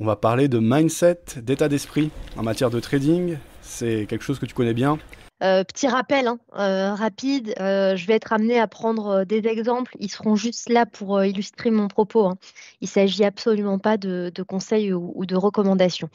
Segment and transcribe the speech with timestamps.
[0.00, 3.36] On va parler de mindset, d'état d'esprit en matière de trading.
[3.62, 4.96] C'est quelque chose que tu connais bien.
[5.42, 9.96] Euh, petit rappel hein, euh, rapide, euh, je vais être amenée à prendre des exemples.
[9.98, 12.26] Ils seront juste là pour illustrer mon propos.
[12.26, 12.38] Hein.
[12.80, 16.10] Il ne s'agit absolument pas de, conseils ou, de recommandations.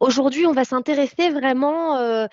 [0.00, 2.26] Aujourd'hui, on va s'intéresser vraiment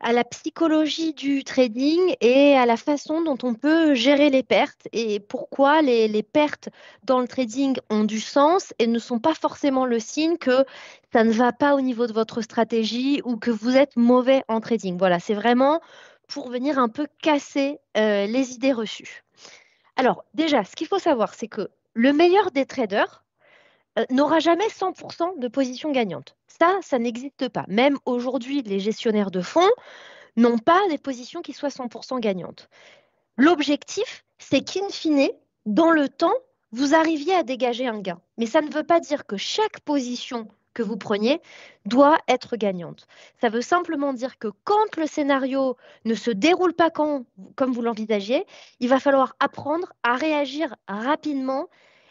[0.00, 4.88] à la psychologie du trading et à la façon dont on peut gérer les pertes
[4.92, 6.70] et pourquoi les, pertes
[7.04, 10.64] dans le trading ont du sens et ne sont pas forcément le signe que
[11.12, 14.60] ça ne va pas au niveau de votre stratégie ou que vous êtes mauvais en
[14.60, 14.96] trading.
[14.96, 15.80] Voilà, c'est vraiment
[16.28, 19.22] pour venir un peu casser euh, les idées reçues.
[19.96, 23.24] Alors déjà, ce qu'il faut savoir, c'est que le meilleur des traders
[23.98, 26.36] euh, n'aura jamais 100% de position gagnante.
[26.46, 27.64] Ça, ça n'existe pas.
[27.68, 29.70] Même aujourd'hui, les gestionnaires de fonds
[30.36, 32.68] n'ont pas des positions qui soient 100% gagnantes.
[33.36, 35.28] L'objectif, c'est qu'in fine,
[35.66, 36.34] dans le temps,
[36.72, 38.20] vous arriviez à dégager un gain.
[38.38, 41.40] Mais ça ne veut pas dire que chaque position que vous preniez
[41.84, 43.06] doit être gagnante.
[43.40, 47.24] Ça veut simplement dire que quand le scénario ne se déroule pas comme
[47.58, 48.46] vous l'envisagiez,
[48.78, 51.68] il va falloir apprendre à réagir rapidement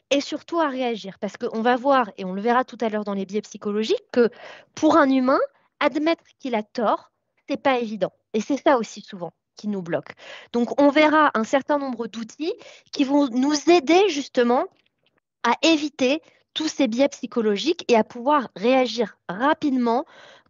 [0.09, 1.17] et surtout à réagir.
[1.19, 4.03] Parce qu'on va voir, et on le verra tout à l'heure dans les biais psychologiques,
[4.11, 4.29] que
[4.75, 5.39] pour un humain,
[5.79, 7.11] admettre qu'il a tort,
[7.49, 8.11] n'est pas évident.
[8.33, 10.13] Et c'est ça aussi souvent qui nous bloque.
[10.53, 12.53] Donc on verra un certain nombre d'outils
[12.91, 14.65] qui vont nous aider justement
[15.43, 16.21] à éviter
[16.53, 20.05] tous ces biais psychologiques et à pouvoir réagir rapidement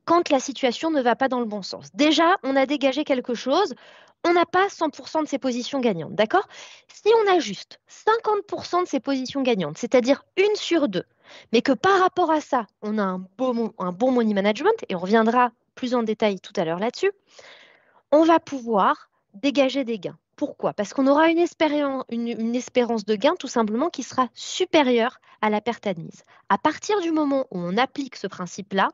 [0.06, 1.92] quand la situation ne va pas dans le bon sens.
[1.94, 3.76] Déjà, on a dégagé quelque chose,
[4.26, 6.48] on n'a pas 100% de ses positions gagnantes, d'accord?
[6.88, 11.06] Si on a juste 50% de ses positions gagnantes, c'est-à-dire une sur deux,
[11.54, 15.52] mais que par rapport à ça, on a un bon, money management, et on reviendra
[15.76, 17.12] plus en détail tout à l'heure là-dessus,
[18.12, 20.18] on va pouvoir dégager des gains.
[20.36, 20.74] Pourquoi?
[20.74, 25.50] Parce qu'on aura une, espérance, une, espérance de gain tout simplement qui sera supérieure à
[25.50, 26.24] la perte admise.
[26.48, 28.90] À partir du moment où on applique ce principe-là,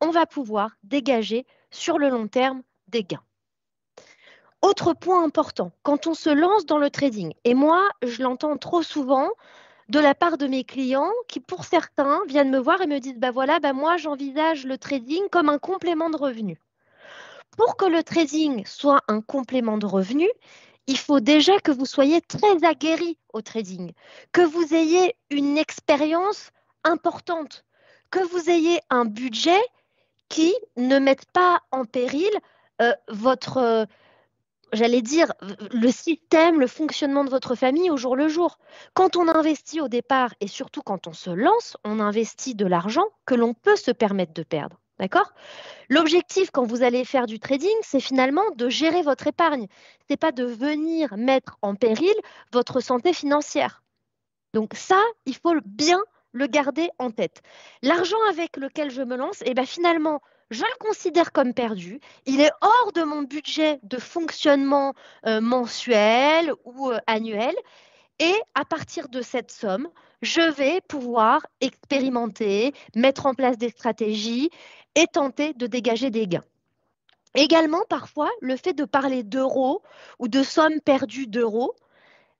[0.00, 3.22] on va pouvoir dégager sur le long terme des gains.
[4.62, 8.82] Autre point important, quand on se lance dans le trading, et moi, je l'entends trop
[8.82, 9.30] souvent
[9.88, 13.18] de la part de mes clients qui, pour certains, viennent me voir et me disent,
[13.18, 16.58] bah voilà, bah moi, j'envisage le trading comme un complément de revenu.
[17.56, 20.28] Pour que le trading soit un complément de revenu,
[20.86, 23.92] il faut déjà que vous soyez très aguerri au trading,
[24.32, 26.50] que vous ayez une expérience
[26.84, 27.64] importante,
[28.10, 29.60] que vous ayez un budget
[30.28, 32.30] qui ne mette pas en péril
[32.82, 33.86] euh, votre,
[34.72, 35.32] j'allais dire,
[35.72, 38.58] le système, le fonctionnement de votre famille au jour le jour.
[38.94, 43.06] Quand on investit au départ et surtout quand on se lance, on investit de l'argent
[43.24, 44.78] que l'on peut se permettre de perdre.
[44.98, 45.32] D'accord?
[45.90, 49.66] L'objectif quand vous allez faire du trading, c'est finalement de gérer votre épargne.
[50.00, 52.14] Ce n'est pas de venir mettre en péril
[52.52, 53.82] votre santé financière.
[54.54, 56.00] Donc ça, il faut bien
[56.32, 57.42] le garder en tête.
[57.82, 62.00] L'argent avec lequel je me lance, eh ben finalement, je le considère comme perdu.
[62.24, 64.94] Il est hors de mon budget de fonctionnement
[65.26, 67.54] euh, mensuel ou euh, annuel.
[68.18, 69.88] Et à partir de cette somme,
[70.22, 74.50] je vais pouvoir expérimenter, mettre en place des stratégies
[74.94, 76.44] et tenter de dégager des gains.
[77.34, 79.82] Également, parfois, le fait de parler d'euros
[80.18, 81.74] ou de sommes perdues d'euros,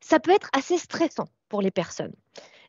[0.00, 2.14] ça peut être assez stressant pour les personnes.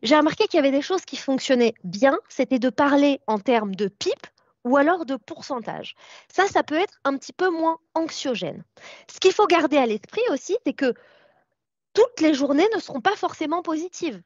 [0.01, 3.75] J'ai remarqué qu'il y avait des choses qui fonctionnaient bien, c'était de parler en termes
[3.75, 4.27] de pipe
[4.67, 5.95] ou alors de pourcentage.
[6.31, 8.63] Ça, ça peut être un petit peu moins anxiogène.
[9.11, 10.93] Ce qu'il faut garder à l'esprit aussi, c'est que
[11.93, 14.21] toutes les journées ne seront pas forcément positives.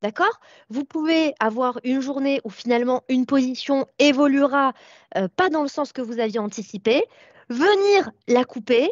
[0.00, 0.40] D'accord?
[0.68, 4.72] Vous pouvez avoir une journée où finalement une position évoluera
[5.16, 7.04] euh, pas dans le sens que vous aviez anticipé,
[7.48, 8.90] venir la couper,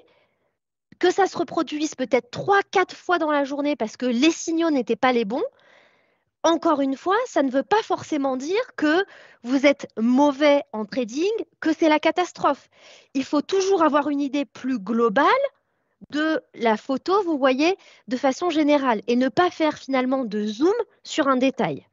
[1.00, 4.70] que ça se reproduise peut-être trois, quatre fois dans la journée parce que les signaux
[4.70, 5.42] n'étaient pas les bons,
[6.42, 9.04] encore une fois, ça ne veut pas forcément dire que
[9.42, 11.30] vous êtes mauvais en trading,
[11.60, 12.68] que c'est la catastrophe.
[13.14, 15.26] Il faut toujours avoir une idée plus globale
[16.10, 17.76] de la photo, vous voyez,
[18.08, 21.86] de façon générale, et ne pas faire finalement de zoom sur un détail.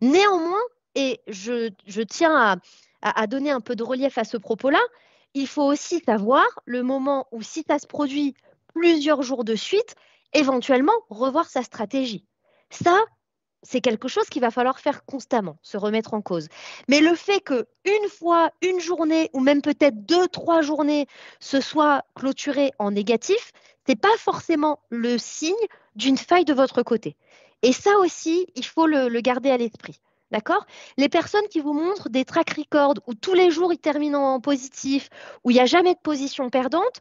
[0.00, 0.62] Néanmoins,
[0.94, 1.68] et je,
[2.02, 2.56] tiens à,
[3.02, 4.80] à donner un peu de relief à ce propos-là,
[5.34, 8.34] il faut aussi savoir le moment où si ça se produit
[8.74, 9.94] plusieurs jours de suite,
[10.32, 12.24] éventuellement revoir sa stratégie.
[12.70, 13.04] Ça,
[13.62, 16.48] c'est quelque chose qu'il va falloir faire constamment, se remettre en cause.
[16.88, 21.06] Mais le fait que une fois, une journée ou même peut-être deux, trois journées
[21.40, 23.52] se soit clôturé en négatif,
[23.88, 25.54] n'est pas forcément le signe
[25.96, 27.16] d'une faille de votre côté.
[27.62, 30.00] Et ça aussi, il faut le, le garder à l'esprit.
[30.30, 30.64] D'accord?
[30.96, 34.40] Les personnes qui vous montrent des track records où tous les jours ils terminent en
[34.40, 35.08] positif,
[35.42, 37.00] où il n'y a jamais de position perdante,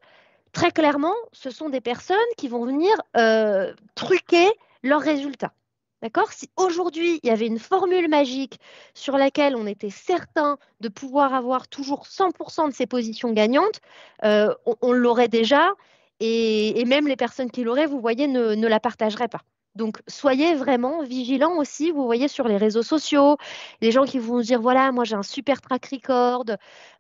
[0.52, 4.50] très clairement, ce sont des personnes qui vont venir euh, truquer
[4.82, 5.54] leurs résultats.
[6.02, 6.32] D'accord?
[6.32, 8.60] Si aujourd'hui, il y avait une formule magique
[8.94, 13.82] sur laquelle on était certain de pouvoir avoir toujours 100% de ses positions gagnantes,
[14.24, 15.74] euh, on, l'aurait déjà.
[16.22, 19.42] Et, même les personnes qui l'auraient, vous voyez, ne, la partageraient pas.
[19.76, 23.38] Donc, soyez vraiment vigilants aussi, vous voyez, sur les réseaux sociaux,
[23.82, 26.46] les gens qui vont dire, voilà, moi j'ai un super track record,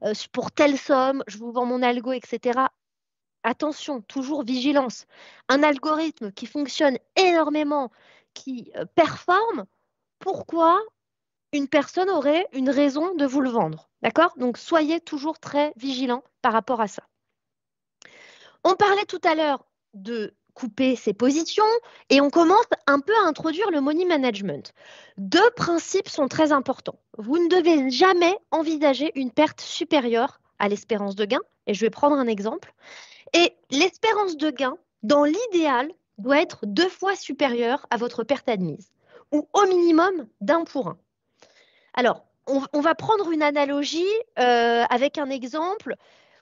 [0.03, 2.59] euh, pour telle somme, je vous vends mon algo, etc.
[3.43, 5.05] Attention, toujours vigilance.
[5.47, 7.89] Un algorithme qui fonctionne énormément,
[8.39, 9.65] qui euh, performe,
[10.19, 10.81] pourquoi
[11.51, 14.33] une personne aurait une raison de vous le vendre D'accord?
[14.37, 17.03] Donc soyez toujours très vigilants par rapport à ça.
[18.63, 21.63] On parlait tout à l'heure de couper ses positions
[22.09, 24.73] et on commence un peu à introduire le money management.
[25.17, 26.99] Deux principes sont très importants.
[27.17, 31.41] Vous ne devez jamais envisager une perte supérieure à l'espérance de gain.
[31.67, 32.73] Et je vais prendre un exemple.
[33.33, 38.91] Et l'espérance de gain, dans l'idéal, doit être deux fois supérieure à votre perte admise,
[39.31, 40.97] ou au minimum d'un pour un.
[41.93, 42.25] Alors,
[42.73, 45.95] on, va prendre une analogie euh, avec un exemple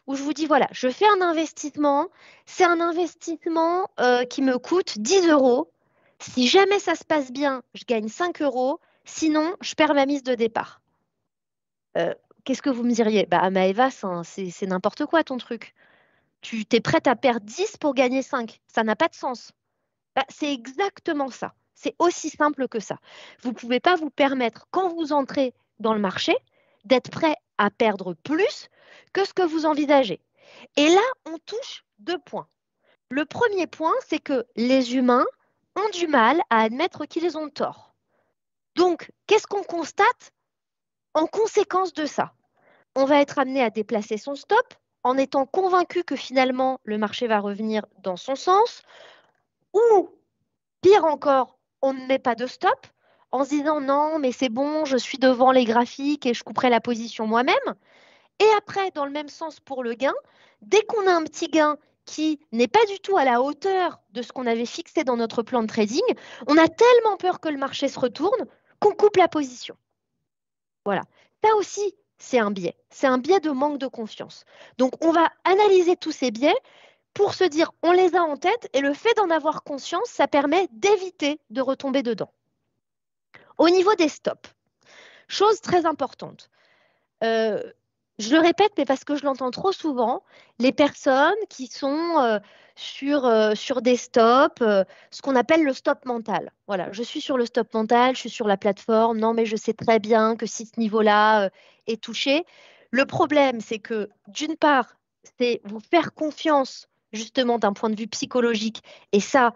[0.05, 2.07] où je vous dis, voilà, je fais un investissement,
[2.45, 5.69] c'est un investissement euh, qui me coûte 10 euros.
[6.19, 10.23] Si jamais ça se passe bien, je gagne 5 euros, sinon, je perds ma mise
[10.23, 10.81] de départ.
[11.97, 12.13] Euh,
[12.45, 13.25] qu'est-ce que vous me diriez?
[13.25, 13.89] Bah, Maëva,
[14.23, 15.75] c'est n'importe quoi ton truc.
[16.41, 18.61] Tu es prête à perdre 10 pour gagner 5.
[18.67, 19.51] Ça n'a pas de sens.
[20.17, 21.53] Bah, c'est exactement ça.
[21.75, 22.97] C'est aussi simple que ça.
[23.43, 26.35] Vous ne pouvez pas vous permettre, quand vous entrez dans le marché,
[26.85, 28.67] d'être prêt à perdre plus
[29.13, 30.19] que ce que vous envisagez.
[30.75, 32.47] Et là, on touche deux points.
[33.11, 35.27] Le premier point, c'est que les humains
[35.75, 37.93] ont du mal à admettre qu'ils ont tort.
[38.75, 40.31] Donc, qu'est-ce qu'on constate
[41.13, 42.33] en conséquence de ça?
[42.95, 44.73] On va être amené à déplacer son stop
[45.03, 48.81] en étant convaincu que finalement le marché va revenir dans son sens,
[49.91, 50.09] ou
[50.81, 52.87] pire encore, on ne met pas de stop
[53.31, 56.69] en se disant non, mais c'est bon, je suis devant les graphiques et je couperai
[56.69, 57.75] la position moi-même.
[58.39, 60.13] Et après, dans le même sens pour le gain,
[60.61, 64.21] dès qu'on a un petit gain qui n'est pas du tout à la hauteur de
[64.21, 66.03] ce qu'on avait fixé dans notre plan de trading,
[66.47, 68.45] on a tellement peur que le marché se retourne
[68.79, 69.75] qu'on coupe la position.
[70.85, 71.01] Voilà.
[71.43, 72.75] Ça aussi, c'est un biais.
[72.89, 74.45] C'est un biais de manque de confiance.
[74.77, 76.55] Donc, on va analyser tous ces biais
[77.13, 80.27] pour se dire on les a en tête et le fait d'en avoir conscience, ça
[80.27, 82.31] permet d'éviter de retomber dedans.
[83.57, 84.53] Au niveau des stops,
[85.27, 86.49] chose très importante.
[87.23, 87.61] Euh,
[88.19, 90.23] je le répète, mais parce que je l'entends trop souvent,
[90.59, 92.39] les personnes qui sont euh,
[92.75, 94.61] sur, euh, sur des stops,
[95.11, 96.51] ce qu'on appelle le stop mental.
[96.67, 99.55] Voilà, je suis sur le stop mental, je suis sur la plateforme, non mais je
[99.55, 101.49] sais très bien que si ce niveau-là
[101.87, 102.45] est touché.
[102.91, 104.97] Le problème, c'est que d'une part,
[105.37, 108.83] c'est vous faire confiance justement d'un point de vue psychologique.
[109.11, 109.53] Et ça,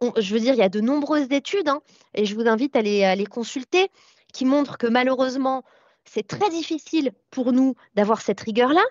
[0.00, 1.82] je veux dire, il y a de nombreuses études, hein,
[2.14, 3.90] et je vous invite à les, les consulter,
[4.32, 5.64] qui montrent que malheureusement,
[6.04, 8.84] c'est très difficile pour nous d'avoir cette rigueur-là.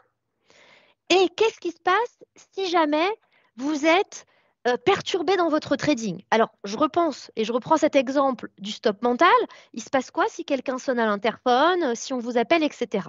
[1.10, 2.24] Et qu'est-ce qui se passe
[2.54, 3.08] si jamais
[3.56, 4.26] vous êtes
[4.68, 6.22] euh, perturbé dans votre trading?
[6.32, 9.30] Alors, je repense et je reprends cet exemple du stop mental.
[9.74, 13.08] Il se passe quoi si quelqu'un sonne à l'interphone, si on vous appelle, etc.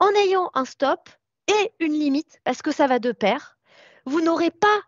[0.00, 1.08] En ayant un stop,
[1.48, 3.56] et une limite, parce que ça va de pair.
[4.04, 4.80] Vous n'aurez pas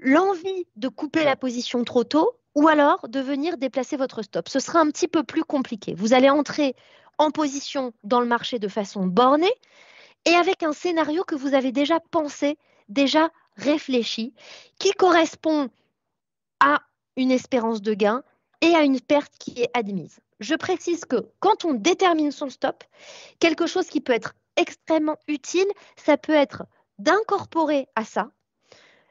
[0.00, 4.48] l'envie de couper la position trop tôt ou alors de venir déplacer votre stop.
[4.48, 5.94] Ce sera un petit peu plus compliqué.
[5.94, 6.74] Vous allez entrer
[7.18, 9.52] en position dans le marché de façon bornée
[10.24, 12.58] et avec un scénario que vous avez déjà pensé,
[12.88, 14.34] déjà réfléchi,
[14.78, 15.68] qui correspond
[16.60, 16.82] à
[17.16, 18.22] une espérance de gain
[18.60, 20.20] et à une perte qui est admise.
[20.40, 22.84] Je précise que quand on détermine son stop,
[23.40, 26.64] quelque chose qui peut être extrêmement utile, ça peut être
[26.98, 28.30] d'incorporer à ça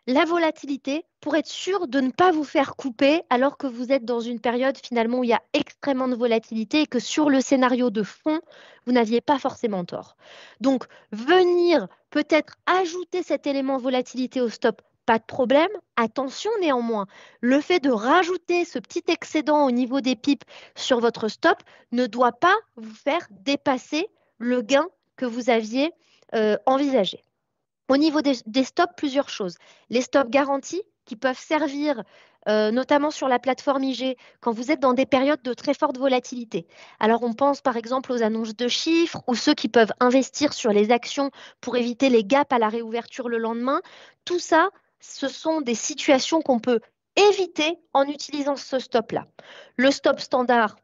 [0.08, 4.06] la volatilité pour être sûr de ne pas vous faire couper alors que vous êtes
[4.06, 7.42] dans une période finalement où il y a extrêmement de volatilité et que sur le
[7.42, 8.39] scénario de fond,
[8.86, 10.16] vous n'aviez pas forcément tort.
[10.62, 15.70] Donc, venir peut-être ajouter cet élément volatilité au stop, pas de problème.
[15.98, 17.08] Attention néanmoins,
[17.42, 21.58] le fait de rajouter ce petit excédent au niveau des pipes sur votre stop
[21.92, 24.88] ne doit pas vous faire dépasser le gain
[25.18, 25.92] que vous aviez
[26.34, 27.24] euh, envisagé.
[27.90, 29.56] Au niveau des, stops, plusieurs choses.
[29.90, 32.04] Les stops garantis qui peuvent servir
[32.50, 35.98] euh, notamment sur la plateforme IG, quand vous êtes dans des périodes de très forte
[35.98, 36.66] volatilité.
[37.00, 40.72] Alors on pense par exemple aux annonces de chiffres ou ceux qui peuvent investir sur
[40.72, 43.82] les actions pour éviter les gaps à la réouverture le lendemain.
[44.24, 44.70] Tout ça,
[45.02, 46.80] ce sont des situations qu'on peut
[47.18, 49.28] éviter en utilisant ce stop-là.
[49.76, 50.78] Le stop standard,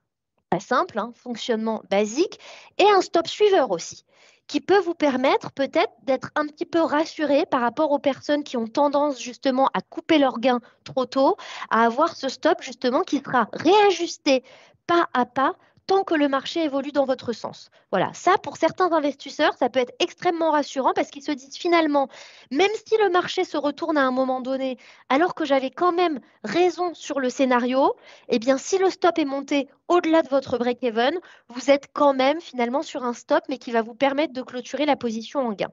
[0.60, 2.40] simple, hein, fonctionnement basique,
[2.78, 4.06] et un stop suiveur aussi,
[4.48, 8.58] qui peut vous permettre peut-être d'être un petit peu rassuré par rapport aux personnes qui
[8.58, 11.38] ont tendance justement à couper leur gain trop tôt,
[11.70, 14.44] à avoir ce stop justement qui sera réajusté
[14.86, 17.70] pas à pas tant que le marché évolue dans votre sens.
[17.92, 22.08] Voilà, ça pour certains investisseurs, ça peut être extrêmement rassurant parce qu'ils se disent finalement,
[22.52, 24.78] même si le marché se retourne à un moment donné,
[25.10, 27.96] alors que j'avais quand même raison sur le scénario,
[28.30, 32.42] eh bien si le stop est monté au-delà de votre break-even, vous êtes quand même
[32.42, 35.72] finalement sur un stop, mais qui va vous permettre de clôturer la position en gain.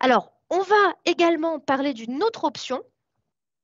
[0.00, 2.82] Alors, on va également parler d'une autre option.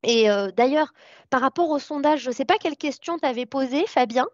[0.03, 0.93] Et euh, d'ailleurs,
[1.31, 4.27] par rapport au sondage, je ne sais pas quelle question tu avais posée, Fabien,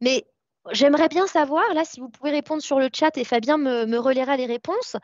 [0.00, 0.24] mais
[0.72, 3.98] J'aimerais bien savoir, là, si vous pouvez répondre sur le chat et Fabien me, me
[3.98, 4.96] relaiera les réponses.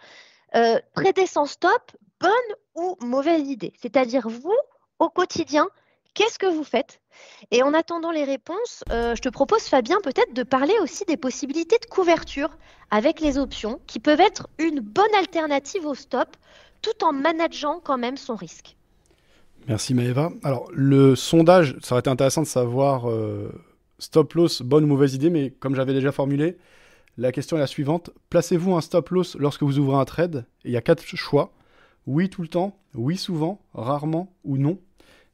[0.55, 2.31] Euh, traiter sans stop, bonne
[2.75, 3.73] ou mauvaise idée?
[3.81, 4.57] C'est-à-dire, vous,
[4.99, 5.67] au quotidien,
[6.15, 7.01] qu'est-ce que vous faites?
[7.51, 11.17] Et en attendant les réponses, euh, je te propose, Fabien, peut-être de parler aussi des
[11.17, 12.51] possibilités de couverture
[12.91, 16.29] avec les options qui peuvent être une bonne alternative au stop
[16.83, 18.77] tout en manageant quand même son risque.
[19.67, 20.31] Merci Maëva.
[20.45, 23.11] Alors, le sondage, ça aurait été intéressant de savoir.
[23.11, 23.51] Euh,
[23.99, 26.59] Stop loss, bonne ou mauvaise idée, mais comme j'avais déjà formulé,
[27.17, 28.11] la question est la suivante.
[28.29, 30.45] Placez-vous un stop loss lorsque vous ouvrez un trade?
[30.65, 31.53] Il y a quatre choix.
[32.07, 34.79] Oui tout le temps, oui souvent, rarement ou non.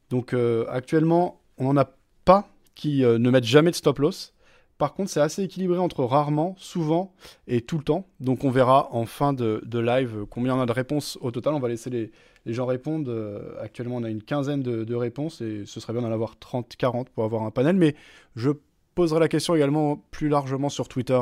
[0.09, 1.89] Donc euh, actuellement, on n'en a
[2.25, 4.33] pas qui euh, ne mettent jamais de stop loss.
[4.77, 7.13] Par contre, c'est assez équilibré entre rarement, souvent
[7.47, 8.07] et tout le temps.
[8.19, 11.53] Donc on verra en fin de, live combien on a de réponses au total.
[11.53, 12.11] On va laisser les,
[12.45, 13.09] gens répondre.
[13.09, 16.75] Euh, actuellement, on a une quinzaine de, réponses et ce serait bien d'en avoir 30,
[16.75, 17.75] 40 pour avoir un panel.
[17.75, 17.95] Mais
[18.35, 18.51] je
[18.95, 21.21] poserai la question également plus largement sur Twitter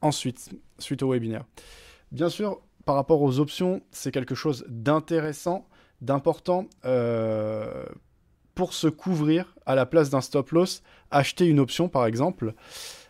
[0.00, 1.44] ensuite, suite au webinaire.
[2.12, 5.66] Bien sûr, par rapport aux options, c'est quelque chose d'intéressant,
[6.00, 6.66] d'important.
[6.84, 7.86] Euh,
[8.54, 12.54] pour se couvrir à la place d'un stop loss, acheter une option par exemple.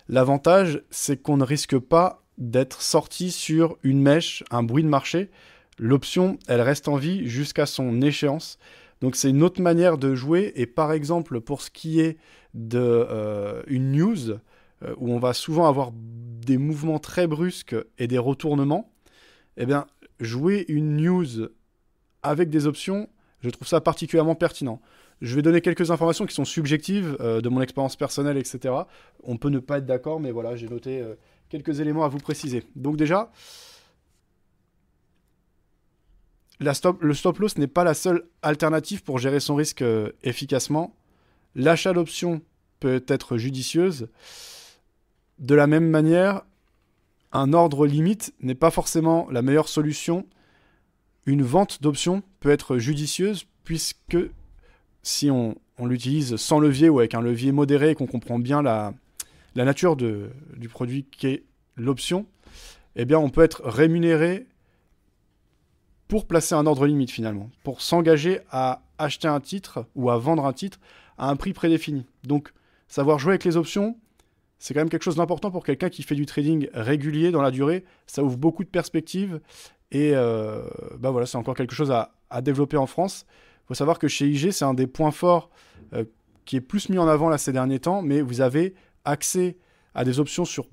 [0.09, 5.31] L'avantage, c'est qu'on ne risque pas d'être sorti sur une mèche, un bruit de marché.
[5.79, 8.59] L'option, elle reste en vie jusqu'à son échéance.
[9.01, 10.53] Donc c'est une autre manière de jouer.
[10.57, 12.19] Et par exemple, pour ce qui est
[12.55, 14.31] de euh, une news,
[14.83, 18.91] euh, où on va souvent avoir des mouvements très brusques et des retournements,
[19.57, 19.87] eh bien,
[20.21, 21.49] jouer une news
[22.23, 23.09] avec des options,
[23.41, 24.81] je trouve ça particulièrement pertinent.
[25.21, 28.75] Je vais donner quelques informations qui sont subjectives euh, de mon expérience personnelle, etc.
[29.23, 31.15] On peut ne pas être d'accord, mais voilà, j'ai noté euh,
[31.49, 32.65] quelques éléments à vous préciser.
[32.77, 33.31] Donc déjà,
[36.61, 40.95] le stop loss n'est pas la seule alternative pour gérer son risque euh, efficacement.
[41.55, 42.43] L'achat d'options
[42.81, 44.09] peut être judicieuse.
[45.39, 46.43] De la même manière,
[47.33, 50.27] un ordre limite n'est pas forcément la meilleure solution.
[51.27, 54.19] Une vente d'options peut être judicieuse puisque
[55.05, 58.95] si on, l'utilise sans levier ou avec un levier modéré et qu'on comprend bien la,
[59.55, 61.45] nature du produit qui est
[61.77, 62.27] l'option,
[62.97, 64.47] eh bien on peut être rémunéré
[66.09, 70.47] pour placer un ordre limite finalement, pour s'engager à acheter un titre ou à vendre
[70.47, 70.81] un titre
[71.19, 72.07] à un prix prédéfini.
[72.23, 72.53] Donc
[72.89, 73.97] savoir jouer avec les options,
[74.59, 77.51] c'est quand même quelque chose d'important pour quelqu'un qui fait du trading régulier dans la
[77.51, 77.85] durée.
[78.07, 79.41] Ça ouvre beaucoup de perspectives
[79.91, 80.63] et euh,
[80.99, 83.27] bah voilà, c'est encore quelque chose à développer en France.
[83.65, 85.51] Il faut savoir que chez IG, c'est un des points forts
[85.95, 86.05] euh,
[86.45, 89.57] qui est plus mis en avant là ces derniers temps, mais vous avez accès
[89.95, 90.67] à des options sur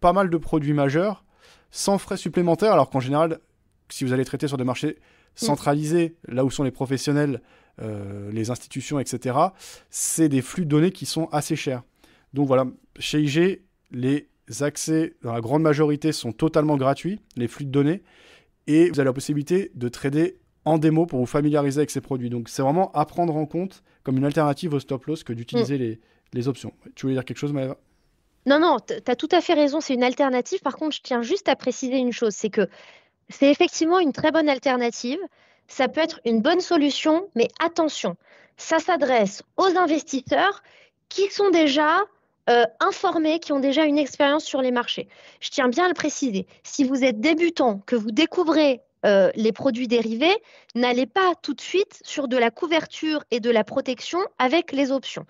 [0.00, 1.24] pas mal de produits majeurs
[1.70, 3.40] sans frais supplémentaires, alors qu'en général,
[3.88, 4.98] si vous allez traiter sur des marchés
[5.34, 7.42] centralisés, là où sont les professionnels,
[7.80, 9.36] euh, les institutions, etc.,
[9.90, 11.82] c'est des flux de données qui sont assez chers.
[12.34, 12.66] Donc voilà,
[12.98, 14.28] chez IG, les
[14.60, 18.02] accès, dans la grande majorité, sont totalement gratuits, les flux de données,
[18.66, 22.30] et vous avez la possibilité de trader en démo pour vous familiariser avec ces produits.
[22.30, 25.78] Donc c'est vraiment à prendre en compte comme une alternative au stop loss que d'utiliser
[25.78, 25.96] mm.
[26.34, 26.72] les, options.
[26.94, 27.76] Tu voulais dire quelque chose, Maëva?
[28.46, 30.60] Non, non, tu as tout à fait raison, c'est une alternative.
[30.60, 32.68] Par contre, je tiens juste à préciser une chose, c'est que
[33.28, 35.18] c'est effectivement une très bonne alternative.
[35.68, 38.16] Ça peut être une bonne solution, mais attention,
[38.56, 40.62] ça s'adresse aux investisseurs
[41.08, 42.00] qui sont déjà
[42.50, 45.08] euh, informés, qui ont déjà une expérience sur les marchés.
[45.40, 46.46] Je tiens bien à le préciser.
[46.64, 50.36] Si vous êtes débutant, que vous découvrez euh, les produits dérivés,
[50.74, 54.92] n'allez pas tout de suite sur de la couverture et de la protection avec les
[54.92, 55.26] options.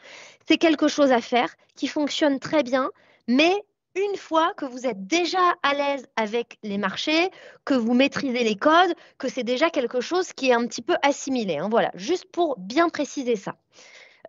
[0.47, 2.91] C'est quelque chose à faire qui fonctionne très bien,
[3.29, 3.53] mais
[3.95, 7.31] une fois que vous êtes déjà à l'aise avec les marchés,
[7.65, 10.97] que vous maîtrisez les codes, que c'est déjà quelque chose qui est un petit peu
[11.03, 11.59] assimilé.
[11.59, 11.69] Hein.
[11.71, 13.57] voilà, juste pour bien préciser ça.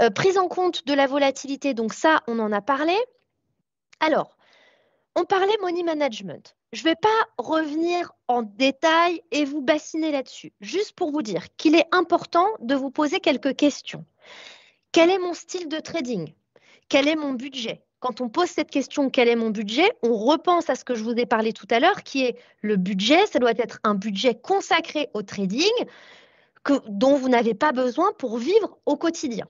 [0.02, 2.96] Euh, prise en compte de la volatilité, donc ça, on en a parlé.
[4.00, 4.38] Alors,
[5.16, 6.56] on parlait money management.
[6.74, 11.56] Je ne vais pas revenir en détail et vous bassiner là-dessus, juste pour vous dire
[11.56, 14.06] qu'il est important de vous poser quelques questions.
[14.92, 16.34] Quel est mon style de trading?
[16.90, 17.84] Quel est mon budget?
[18.00, 21.04] Quand on pose cette question, quel est mon budget, on repense à ce que je
[21.04, 24.34] vous ai parlé tout à l'heure, qui est le budget, ça doit être un budget
[24.34, 25.72] consacré au trading
[26.88, 29.48] dont vous n'avez pas besoin pour vivre au quotidien.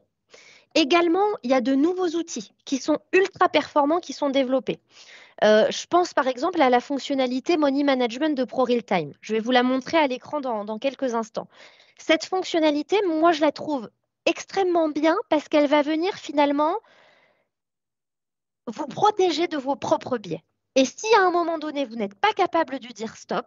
[0.76, 4.80] Également, il y a de nouveaux outils qui sont ultra performants, qui sont développés.
[5.44, 9.14] Euh, je pense par exemple à la fonctionnalité Money Management de Pro Time.
[9.22, 11.48] Je vais vous la montrer à l'écran dans, dans quelques instants.
[11.98, 13.90] Cette fonctionnalité, moi, je la trouve
[14.26, 16.76] extrêmement bien parce qu'elle va venir finalement
[18.68, 20.44] vous protéger de vos propres biais.
[20.76, 23.46] Et si à un moment donné, vous n'êtes pas capable de dire stop,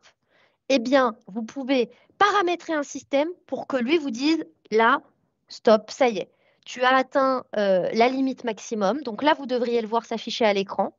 [0.68, 5.00] eh bien, vous pouvez paramétrer un système pour que lui vous dise là,
[5.48, 6.30] stop, ça y est,
[6.64, 9.02] tu as atteint euh, la limite maximum.
[9.02, 10.92] Donc là, vous devriez le voir s'afficher à l'écran.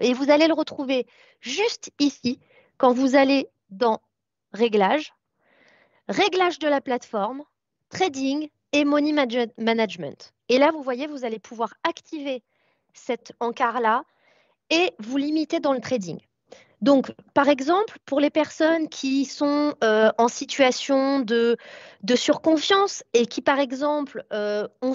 [0.00, 1.06] Et vous allez le retrouver
[1.40, 2.40] juste ici
[2.78, 4.00] quand vous allez dans
[4.52, 5.12] Réglages,
[6.08, 7.44] Réglages de la plateforme,
[7.88, 9.12] Trading et Money
[9.58, 10.32] Management.
[10.48, 12.42] Et là, vous voyez, vous allez pouvoir activer
[12.94, 14.04] cet encart-là
[14.70, 16.18] et vous limiter dans le trading.
[16.80, 21.56] Donc, par exemple, pour les personnes qui sont euh, en situation de,
[22.14, 24.94] surconfiance et qui, par exemple, euh, ont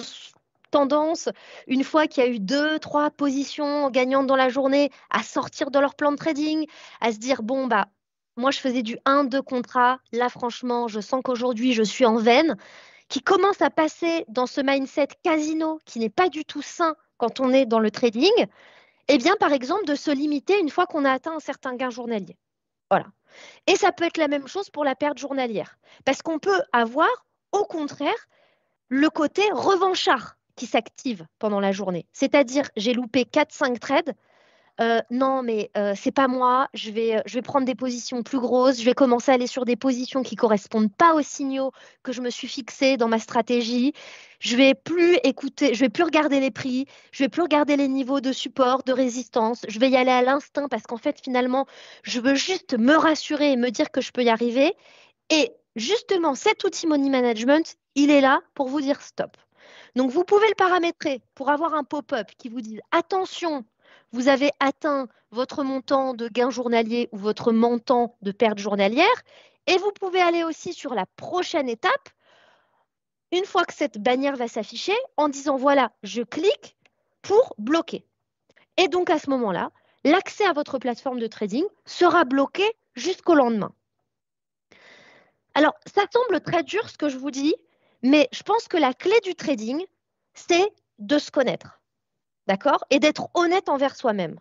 [0.70, 1.28] tendance,
[1.66, 5.70] une fois qu'il y a eu deux, trois positions gagnantes dans la journée, à sortir
[5.70, 6.66] de leur plan de trading,
[7.00, 7.88] à se dire, bon, bah,
[8.36, 12.56] moi, je faisais du 1-2 contrat, là, franchement, je sens qu'aujourd'hui, je suis en veine,
[13.08, 17.40] qui commencent à passer dans ce mindset casino qui n'est pas du tout sain quand
[17.40, 18.46] on est dans le trading,
[19.08, 21.90] eh bien, par exemple, de se limiter une fois qu'on a atteint un certain gain
[21.90, 22.36] journalier.
[22.90, 23.06] Voilà.
[23.66, 25.78] Et ça peut être la même chose pour la perte journalière.
[26.04, 27.08] Parce qu'on peut avoir,
[27.52, 28.28] au contraire,
[28.88, 32.06] le côté revanchard qui s'active pendant la journée.
[32.12, 34.14] C'est-à-dire, j'ai loupé 4-5 trades,
[34.78, 38.22] euh, non, mais euh, c'est pas moi, je vais, euh, je vais prendre des positions
[38.22, 41.72] plus grosses, je vais commencer à aller sur des positions qui correspondent pas aux signaux
[42.02, 43.94] que je me suis fixés dans ma stratégie.
[44.38, 47.88] Je vais plus écouter, je vais plus regarder les prix, je vais plus regarder les
[47.88, 51.66] niveaux de support, de résistance, je vais y aller à l'instinct parce qu'en fait, finalement,
[52.02, 54.74] je veux juste me rassurer et me dire que je peux y arriver.
[55.30, 59.38] Et justement, cet outil Money Management, il est là pour vous dire stop.
[59.94, 63.64] Donc, vous pouvez le paramétrer pour avoir un pop-up qui vous dise attention,
[64.12, 69.22] vous avez atteint votre montant de gain journalier ou votre montant de perte journalière.
[69.66, 72.08] Et vous pouvez aller aussi sur la prochaine étape,
[73.32, 76.76] une fois que cette bannière va s'afficher, en disant voilà, je clique
[77.22, 78.06] pour bloquer.
[78.76, 79.70] Et donc à ce moment-là,
[80.04, 83.72] l'accès à votre plateforme de trading sera bloqué jusqu'au lendemain.
[85.54, 87.56] Alors, ça semble très dur ce que je vous dis,
[88.02, 89.84] mais je pense que la clé du trading,
[90.34, 91.80] c'est de se connaître
[92.46, 94.38] d'accord Et d'être honnête envers soi-même.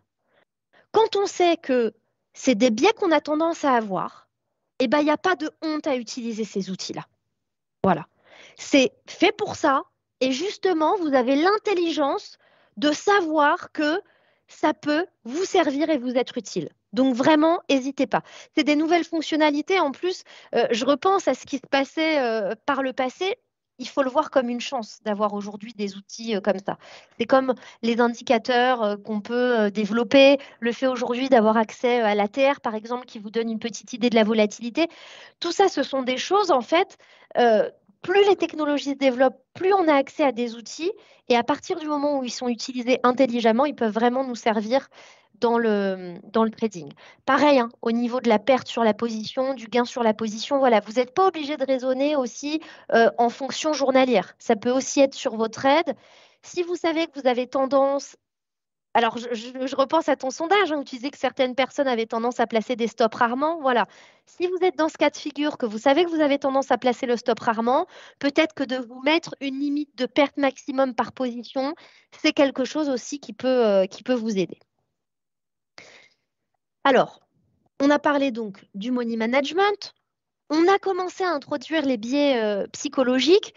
[0.91, 1.93] Quand on sait que
[2.33, 4.27] c'est des biais qu'on a tendance à avoir,
[4.79, 7.05] eh ben, il n'y a pas de honte à utiliser ces outils-là.
[7.83, 8.07] Voilà.
[8.57, 9.83] C'est fait pour ça.
[10.21, 12.37] Et justement, vous avez l'intelligence
[12.77, 14.01] de savoir que
[14.47, 16.69] ça peut vous servir et vous être utile.
[16.95, 18.21] Donc vraiment, n'hésitez pas.
[18.55, 19.79] C'est des nouvelles fonctionnalités.
[19.79, 20.23] En plus,
[20.55, 23.37] euh, je repense à ce qui se passait euh, par le passé
[23.77, 26.77] il faut le voir comme une chance d'avoir aujourd'hui des outils euh, comme ça.
[27.19, 32.61] C'est comme les indicateurs qu'on peut développer, le fait aujourd'hui d'avoir accès à la Terre,
[32.61, 34.87] par exemple, qui vous donne une petite idée de la volatilité.
[35.41, 36.97] Tout ça, ce sont des choses, en fait,
[38.05, 40.93] plus les technologies se développent, plus on a accès à des outils.
[41.27, 44.87] Et à partir du moment où ils sont utilisés intelligemment, ils peuvent vraiment nous servir
[45.39, 46.19] dans le,
[46.57, 46.91] trading.
[47.25, 50.59] Pareil, hein, au niveau de la perte sur la position, du gain sur la position,
[50.59, 52.61] voilà, vous n'êtes pas obligé de raisonner aussi
[52.93, 54.35] euh, en fonction journalière.
[54.39, 55.95] Ça peut aussi être sur votre trade.
[56.41, 58.15] Si vous savez que vous avez tendance
[58.95, 62.39] alors, je, repense à ton sondage hein, où tu disais que certaines personnes avaient tendance
[62.39, 63.59] à placer des stops rarement.
[63.59, 63.87] Voilà.
[64.25, 66.71] Si vous êtes dans ce cas de figure, que vous savez que vous avez tendance
[66.71, 67.87] à placer le stop rarement,
[68.19, 71.75] peut-être que de vous mettre une limite de perte maximum par position,
[72.21, 74.59] c'est quelque chose aussi qui peut, euh, qui peut vous aider.
[76.85, 77.19] Alors,
[77.81, 79.95] on a parlé donc du money management,
[80.51, 83.55] on a commencé à introduire les biais euh, psychologiques.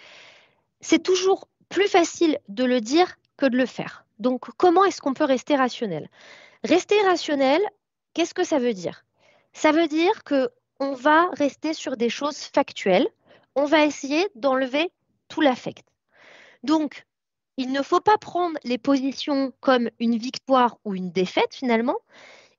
[0.81, 4.07] C'est toujours plus facile de le dire que de le faire.
[4.19, 6.09] Donc, comment est-ce qu'on peut rester rationnel?
[6.65, 7.61] Rester rationnel,
[8.15, 9.05] qu'est-ce que ça veut dire?
[9.53, 10.49] Ça veut dire que
[10.81, 13.09] on va rester sur des choses factuelles.
[13.55, 14.91] On va essayer d'enlever
[15.29, 15.87] tout l'affect.
[16.63, 17.05] Donc,
[17.59, 21.99] il ne faut pas prendre les positions comme une victoire ou une défaite finalement,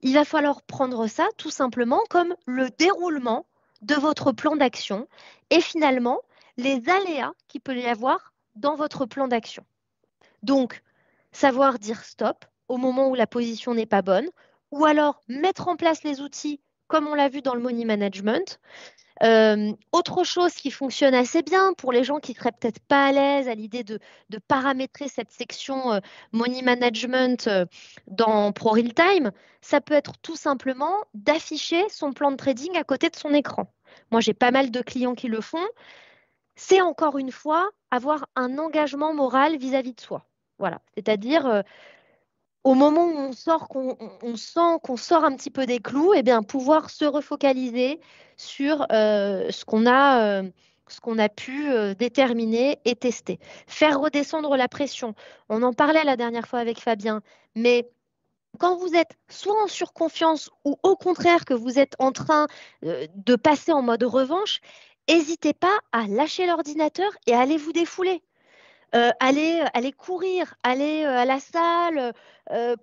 [0.01, 3.45] il va falloir prendre ça tout simplement comme le déroulement
[3.81, 5.07] de votre plan d'action
[5.49, 6.19] et finalement
[6.57, 9.65] les aléas qu'il peut y avoir dans votre plan d'action.
[10.43, 10.81] Donc,
[11.31, 14.29] savoir dire stop au moment où la position n'est pas bonne,
[14.71, 18.59] ou alors mettre en place les outils comme on l'a vu dans le money management.
[19.21, 23.11] Euh, autre chose qui fonctionne assez bien pour les gens qui seraient peut-être pas à
[23.11, 23.99] l'aise à l'idée de,
[24.47, 25.99] paramétrer cette section euh,
[26.31, 27.65] money management euh,
[28.07, 32.83] dans Pro Real Time, ça peut être tout simplement d'afficher son plan de trading à
[32.85, 33.71] côté de son écran.
[34.11, 35.67] Moi, j'ai pas mal de clients qui le font.
[36.55, 40.25] C'est encore une fois avoir un engagement moral vis-à-vis de soi.
[40.59, 41.63] Voilà, c'est-à-dire
[42.63, 43.95] au moment où on sort, qu'on
[44.35, 47.99] sent qu'on sort un petit peu des clous, eh bien pouvoir se refocaliser
[48.37, 50.49] sur euh, ce qu'on a, euh,
[50.87, 53.39] ce qu'on a pu euh, déterminer et tester.
[53.67, 55.15] Faire redescendre la pression.
[55.49, 57.21] On en parlait la dernière fois avec Fabien,
[57.55, 57.89] mais
[58.59, 62.47] quand vous êtes soit en surconfiance ou au contraire que vous êtes en train
[62.81, 64.59] de passer en mode revanche,
[65.07, 68.23] n'hésitez pas à lâcher l'ordinateur et à vous défouler.
[68.95, 72.11] Euh, aller, aller courir, aller euh, à la salle,
[72.51, 72.75] euh,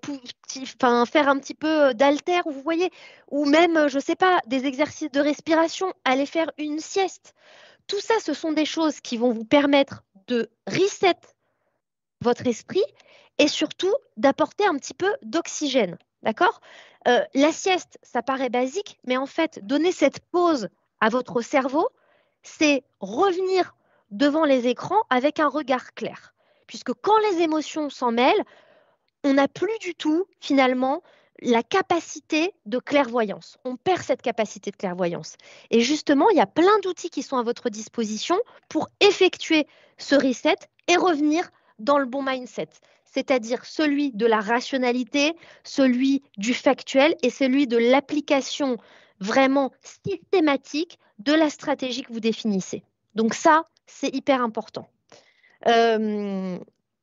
[1.05, 2.93] faire un petit peu d'alter, vous voyez,
[3.29, 7.35] ou même, je ne sais pas, des exercices de respiration, aller faire une sieste.
[7.89, 11.17] Tout ça, ce sont des choses qui vont vous permettre de reset
[12.21, 12.85] votre esprit
[13.39, 15.99] et surtout d'apporter un petit peu d'oxygène.
[16.23, 16.61] D'accord?
[17.35, 20.69] La sieste, ça paraît basique, mais en fait, donner cette pause
[21.01, 21.89] à votre cerveau,
[22.43, 23.76] c'est revenir
[24.11, 26.35] devant les écrans avec un regard clair.
[26.67, 28.45] Puisque quand les émotions s'en mêlent,
[29.25, 31.03] on n'a plus du tout, finalement,
[31.43, 33.59] la capacité de clairvoyance.
[33.65, 35.37] On perd cette capacité de clairvoyance.
[35.71, 38.39] Et justement, il y a plein d'outils qui sont à votre disposition
[38.69, 39.67] pour effectuer
[39.99, 40.57] ce reset
[40.89, 42.69] et revenir dans le bon mindset,
[43.05, 48.79] c'est-à-dire celui de la rationalité, celui du factuel et celui de l'application
[49.21, 52.83] vraiment systématique de la stratégie que vous définissez.
[53.15, 54.89] Donc ça, c'est hyper important.
[55.69, 56.59] Euh,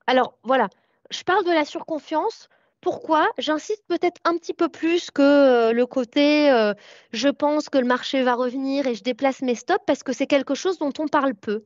[0.07, 0.69] alors voilà,
[1.09, 2.49] je parle de la surconfiance.
[2.81, 3.29] Pourquoi?
[3.37, 6.73] J'insiste peut-être un petit peu plus que euh, le côté euh,
[7.13, 10.27] je pense que le marché va revenir et je déplace mes stops parce que c'est
[10.27, 11.63] quelque chose dont on parle peu.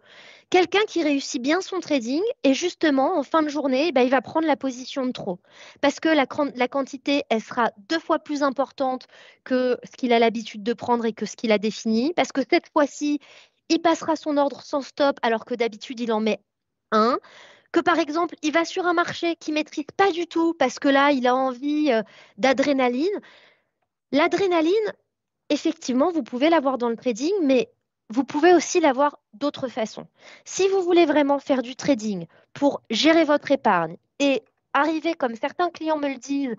[0.52, 4.22] Quelqu'un qui réussit bien son trading et justement en fin de journée, bah, il va
[4.22, 5.40] prendre la position de trop
[5.82, 9.08] parce que la, la quantité, elle sera deux fois plus importante
[9.44, 12.42] que ce qu'il a l'habitude de prendre et que ce qu'il a défini parce que
[12.48, 13.20] cette fois-ci,
[13.70, 16.40] il passera son ordre sans stop alors que d'habitude il en met
[16.92, 17.20] un.
[17.72, 20.88] Que par exemple, il va sur un marché qu'il maîtrise pas du tout parce que
[20.88, 22.02] là, il a envie euh,
[22.38, 23.22] d'adrénaline.
[24.12, 24.94] L'adrénaline,
[25.50, 27.70] effectivement, vous pouvez l'avoir dans le trading, mais
[28.10, 30.08] vous pouvez aussi l'avoir d'autres façons.
[30.46, 35.70] Si vous voulez vraiment faire du trading pour gérer votre épargne et arriver, comme certains
[35.70, 36.56] clients me le disent,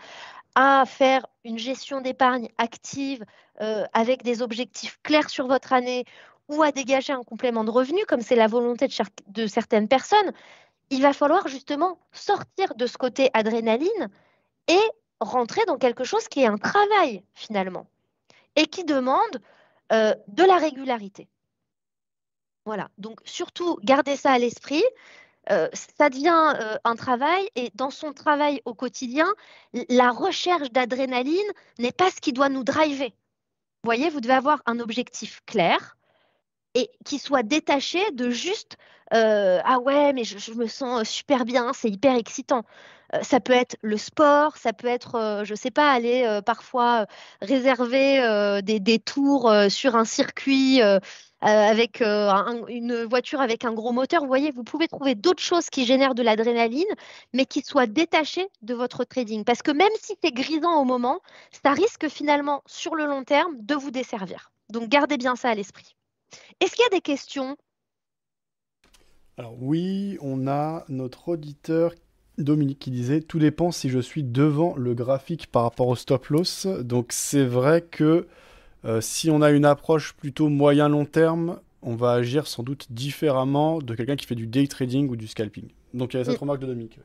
[0.55, 3.25] à faire une gestion d'épargne active
[3.61, 6.05] euh, avec des objectifs clairs sur votre année
[6.49, 8.89] ou à dégager un complément de revenu, comme c'est la volonté
[9.29, 10.33] de, certaines personnes,
[10.91, 14.09] il va falloir justement sortir de ce côté adrénaline
[14.67, 14.81] et
[15.21, 17.87] rentrer dans quelque chose qui est un travail finalement
[18.57, 19.43] et qui demande
[19.93, 21.29] euh, de la régularité.
[22.65, 24.85] Voilà, donc surtout gardez ça à l'esprit.
[25.51, 29.27] Euh, ça devient euh, un travail et dans son travail au quotidien,
[29.89, 33.09] la recherche d'adrénaline n'est pas ce qui doit nous driver.
[33.09, 35.97] Vous voyez, vous devez avoir un objectif clair,
[36.79, 38.77] et qui soit détaché de juste
[39.15, 42.65] euh, ah ouais mais je, me sens super bien c'est hyper excitant.
[43.15, 47.07] Euh, ça peut être le sport ça peut être euh, je sais pas aller parfois
[47.43, 50.81] réserver des, des, tours sur un circuit
[51.41, 54.23] avec une voiture avec un gros moteur.
[54.23, 56.85] Vous voyez vous pouvez trouver d'autres choses qui génèrent de l'adrénaline
[57.33, 59.45] mais qui soient détachées de votre trading.
[59.45, 61.21] Parce que même si c'est grisant au moment
[61.65, 64.53] ça risque finalement sur le long terme de vous desservir.
[64.71, 65.98] Donc gardez bien ça à l'esprit
[66.61, 67.57] est-ce qu'il y a des questions?
[69.37, 71.93] Alors oui, on a notre auditeur
[72.39, 76.27] Dominique qui disait tout dépend si je suis devant le graphique par rapport au stop
[76.29, 76.67] loss.
[76.67, 78.27] Donc c'est vrai que
[78.85, 82.87] euh, si on a une approche plutôt moyen long terme, on va agir sans doute
[82.91, 85.69] différemment de quelqu'un qui fait du day trading ou du scalping.
[85.95, 86.41] Donc il y a cette mm.
[86.41, 87.01] remarque de Dominique.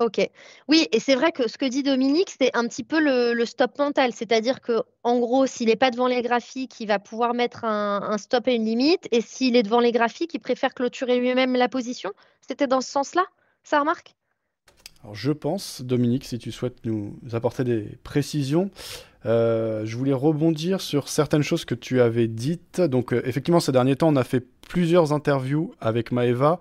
[0.00, 0.18] Ok.
[0.66, 3.78] Oui, et c'est vrai que ce que dit Dominique, c'est un petit peu le, stop
[3.78, 4.12] mental.
[4.14, 8.16] C'est-à-dire que, en gros, s'il n'est pas devant les graphiques, il va pouvoir mettre un,
[8.16, 9.08] stop et une limite.
[9.12, 12.12] Et s'il est devant les graphiques, il préfère clôturer lui-même la position.
[12.40, 13.26] C'était dans ce sens-là,
[13.62, 14.14] ça remarque?
[15.02, 18.70] Alors, je pense, Dominique, si tu souhaites nous apporter des précisions,
[19.26, 22.80] euh, je voulais rebondir sur certaines choses que tu avais dites.
[22.80, 26.58] Donc, euh, effectivement, ces derniers temps, on a fait plusieurs interviews avec Maeva.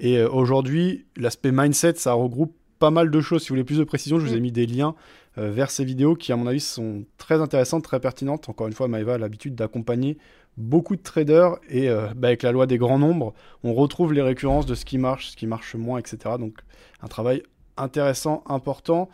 [0.00, 3.42] Et euh, aujourd'hui, l'aspect mindset, ça regroupe pas mal de choses.
[3.42, 4.42] Si vous voulez plus de précision, je vous ai mm.
[4.42, 4.96] mis des liens
[5.38, 8.48] euh, vers ces vidéos qui, à mon avis, sont très intéressantes, très pertinentes.
[8.48, 10.18] Encore une fois, Maëva a l'habitude d'accompagner
[10.56, 14.22] beaucoup de traders et euh, bah, avec la loi des grands nombres, on retrouve les
[14.22, 16.34] récurrences de ce qui marche, ce qui marche moins, etc.
[16.40, 16.58] Donc,
[17.02, 17.44] un travail
[17.76, 19.08] intéressant, important.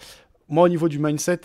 [0.48, 1.40] Moi, au niveau du mindset,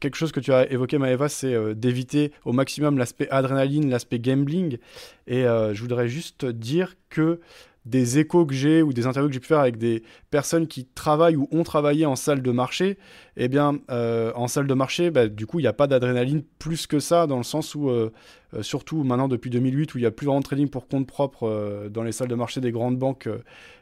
[0.00, 4.78] quelque chose que tu as évoqué, Maëva, c'est d'éviter au maximum l'aspect adrénaline, l'aspect gambling.
[5.26, 7.40] Et je voudrais juste dire que
[7.86, 10.86] des échos que j'ai ou des interviews que j'ai pu faire avec des personnes qui
[10.86, 12.98] travaillent ou ont travaillé en salle de marché,
[13.36, 16.42] eh bien, euh, en salle de marché, bah, du coup, il n'y a pas d'adrénaline
[16.58, 18.12] plus que ça, dans le sens où, euh,
[18.54, 21.06] euh, surtout maintenant depuis 2008, où il n'y a plus vraiment de trading pour compte
[21.06, 23.28] propre dans les salles de marché des grandes banques,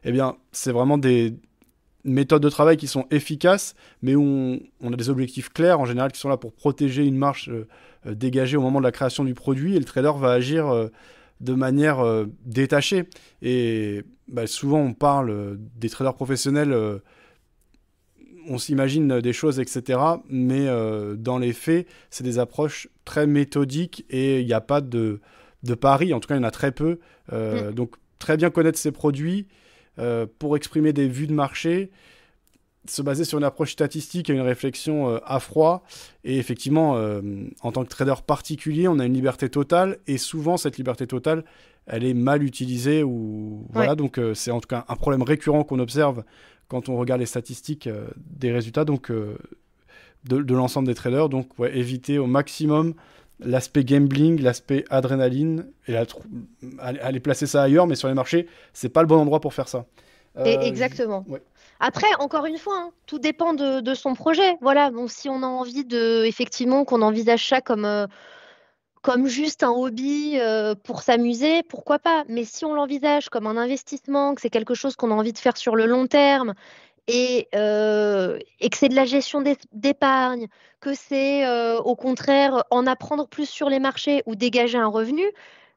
[0.05, 1.35] eh bien, c'est vraiment des
[2.05, 5.87] méthodes de travail qui sont efficaces, mais où on, on, a des objectifs clairs, en
[5.87, 7.49] général, qui sont là pour protéger une marche
[8.05, 10.91] dégagée au moment de la création du produit, et le trader va agir
[11.45, 13.05] de manière euh, détachée.
[13.43, 16.99] Et bah, souvent, on parle euh, des traders professionnels, euh,
[18.49, 19.99] on s'imagine des choses, etc.
[20.29, 20.67] Mais
[21.17, 25.23] dans les faits, c'est des approches très méthodiques et il n'y a pas de,
[25.63, 26.13] de pari.
[26.13, 26.99] En tout cas, il y en a très peu.
[27.33, 27.73] Mm.
[27.73, 29.47] Donc, très bien connaître ses produits
[30.39, 31.91] pour exprimer des vues de marché
[32.87, 35.85] se baser sur une approche statistique et une réflexion euh, à froid.
[36.25, 37.21] Et effectivement, euh,
[37.63, 39.99] en tant que trader particulier, on a une liberté totale.
[40.07, 41.45] Et souvent, cette liberté totale,
[41.87, 43.03] elle est mal utilisée.
[43.03, 43.67] Ou...
[43.73, 46.25] Voilà, donc euh, c'est en tout cas un problème récurrent qu'on observe
[46.69, 49.37] quand on regarde les statistiques des résultats donc, de,
[50.25, 51.29] de l'ensemble des traders.
[51.29, 52.95] Donc, ouais, éviter au maximum
[53.39, 55.95] l'aspect gambling, l'aspect adrénaline, et
[56.81, 59.69] aller placer ça ailleurs, mais sur les marchés, c'est pas le bon endroit pour faire
[59.69, 59.85] ça.
[60.45, 61.27] exactement.
[61.87, 64.57] Après, encore une fois, hein, tout dépend de, son projet.
[64.63, 68.07] Voilà, bon, si on a envie de, effectivement, qu'on envisage ça comme, euh,
[69.03, 72.25] comme juste un hobby euh, pour s'amuser, pourquoi pas?
[72.27, 75.39] Mais si on l'envisage comme un investissement, que c'est quelque chose qu'on a envie de
[75.39, 76.55] faire sur le long terme,
[77.07, 79.45] et, euh, que c'est de la gestion
[79.75, 80.49] d'épargne,
[80.81, 81.47] que c'est
[81.81, 85.31] au contraire en apprendre plus sur les marchés ou dégager un revenu,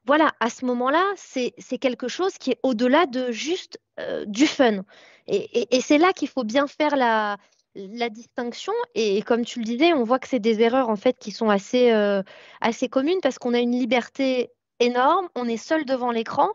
[0.06, 3.78] voilà, à ce moment-là, c'est quelque chose qui est au-delà de juste
[4.26, 4.84] du fun.
[5.28, 7.36] Et, c'est là qu'il faut bien faire la,
[8.10, 8.72] distinction.
[8.94, 11.50] Et, comme tu le disais, on voit que c'est des erreurs en fait qui sont
[11.50, 12.22] assez, euh,
[12.60, 16.48] assez communes parce qu'on a une liberté énorme, on est seul devant l'écran.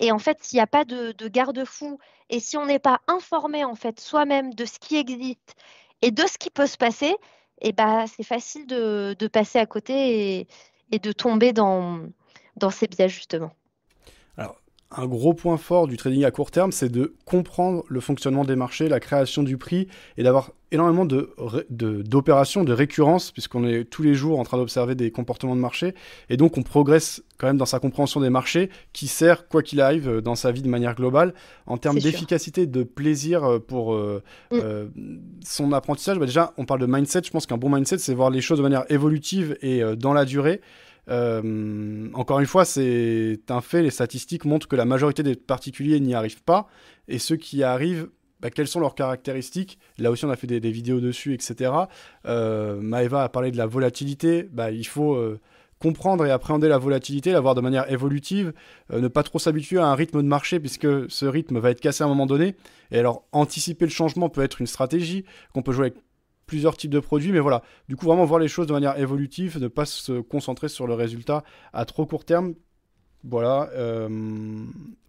[0.00, 3.64] Et en fait, s'il n'y a pas de, garde-fou et si on n'est pas informé
[3.64, 5.54] en fait soi-même de ce qui existe
[6.02, 7.16] et de ce qui peut se passer,
[7.62, 10.46] eh ben, c'est facile de, passer à côté
[10.90, 12.00] et, de tomber dans,
[12.56, 13.52] dans ces biais justement
[14.90, 18.56] un gros point fort du trading à court terme, c'est de comprendre le fonctionnement des
[18.56, 24.02] marchés, la création du prix et d'avoir énormément d'opérations, de, de, récurrence, puisqu'on est tous
[24.02, 25.94] les jours en train d'observer des comportements de marché.
[26.28, 29.80] Et donc, on progresse quand même dans sa compréhension des marchés, qui sert, quoi qu'il
[29.80, 31.34] arrive, euh, dans sa vie de manière globale.
[31.66, 34.58] En termes d'efficacité, de plaisir euh, pour euh, mm.
[35.44, 37.22] son apprentissage, bah, déjà, on parle de mindset.
[37.24, 40.24] Je pense qu'un bon mindset, c'est voir les choses de manière évolutive et dans la
[40.24, 40.60] durée.
[41.08, 46.00] Euh, encore une fois, c'est un fait, les statistiques montrent que la majorité des particuliers
[46.00, 46.68] n'y arrivent pas,
[47.08, 48.08] et ceux qui y arrivent,
[48.40, 49.78] bah, quelles sont leurs caractéristiques?
[49.98, 51.72] Là aussi, on a fait des, vidéos dessus, etc.
[52.26, 55.14] Euh, Maeva a parlé de la volatilité, bah, il faut...
[55.14, 55.40] Euh,
[55.78, 58.54] comprendre et appréhender la volatilité, la voir de manière évolutive,
[58.90, 62.02] ne pas trop s'habituer à un rythme de marché puisque ce rythme va être cassé
[62.02, 62.56] à un moment donné.
[62.90, 65.96] Et alors anticiper le changement peut être une stratégie qu'on peut jouer avec
[66.46, 69.58] plusieurs types de produits, mais voilà, du coup vraiment voir les choses de manière évolutive,
[69.58, 72.54] ne pas se concentrer sur le résultat à trop court terme.
[73.24, 74.08] Voilà, euh,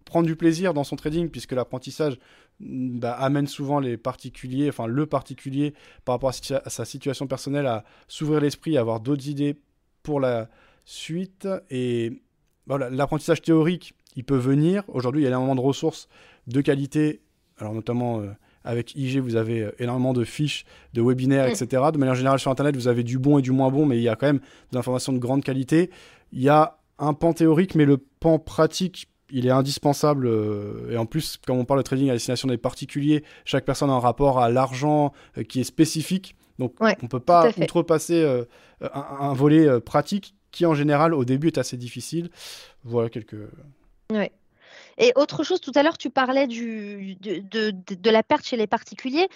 [0.04, 2.18] prendre du plaisir dans son trading, puisque l'apprentissage
[2.58, 5.74] bah, amène souvent les particuliers, enfin le particulier
[6.04, 9.56] par rapport à, sa situation personnelle, à s'ouvrir l'esprit, à avoir d'autres idées
[10.02, 10.48] pour la
[10.84, 11.46] suite.
[11.70, 12.20] Et
[12.66, 14.82] voilà, l'apprentissage théorique, il peut venir.
[14.88, 16.08] Aujourd'hui, il y a énormément de ressources
[16.48, 17.20] de qualité,
[17.58, 18.20] alors notamment...
[18.20, 18.32] Euh,
[18.64, 21.50] avec IG, vous avez euh, énormément de fiches, de webinaires, mm.
[21.50, 21.82] etc.
[21.92, 24.02] De manière générale, sur Internet, vous avez du bon et du moins bon, mais il
[24.02, 24.40] y a quand même
[24.72, 25.90] des informations de grande qualité.
[26.32, 30.26] Il y a un pan théorique, mais le pan pratique, il est indispensable.
[30.26, 33.90] Euh, et en plus, quand on parle de trading à destination des particuliers, chaque personne
[33.90, 36.34] a un rapport à l'argent euh, qui est spécifique.
[36.58, 38.44] Donc, on ne peut pas outrepasser
[38.92, 42.30] un, volet pratique qui, en général, au début, est assez difficile.
[42.82, 43.36] Voilà quelques.
[44.10, 44.32] Ouais.
[44.98, 49.28] Et autre chose, tout à l'heure, tu parlais de, la perte chez les particuliers.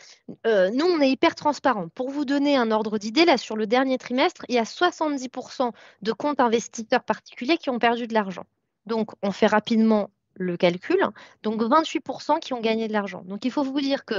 [0.46, 1.88] Euh, nous, on est hyper transparent.
[1.94, 5.70] Pour vous donner un ordre d'idée, là, sur le dernier trimestre, il y a 70%
[6.03, 8.44] de comptes investisseurs particuliers qui ont perdu de l'argent.
[8.87, 10.98] Donc, on fait rapidement le calcul.
[11.44, 13.22] Donc, 28% qui ont gagné de l'argent.
[13.25, 14.16] Donc, il faut vous dire que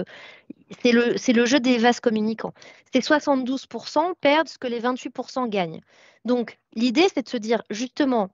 [0.82, 2.54] c'est le, le jeu des vases communicants.
[2.94, 5.82] Ces 72% perdent ce que les 28% gagnent.
[6.24, 8.30] Donc, l'idée, c'est de se dire, justement,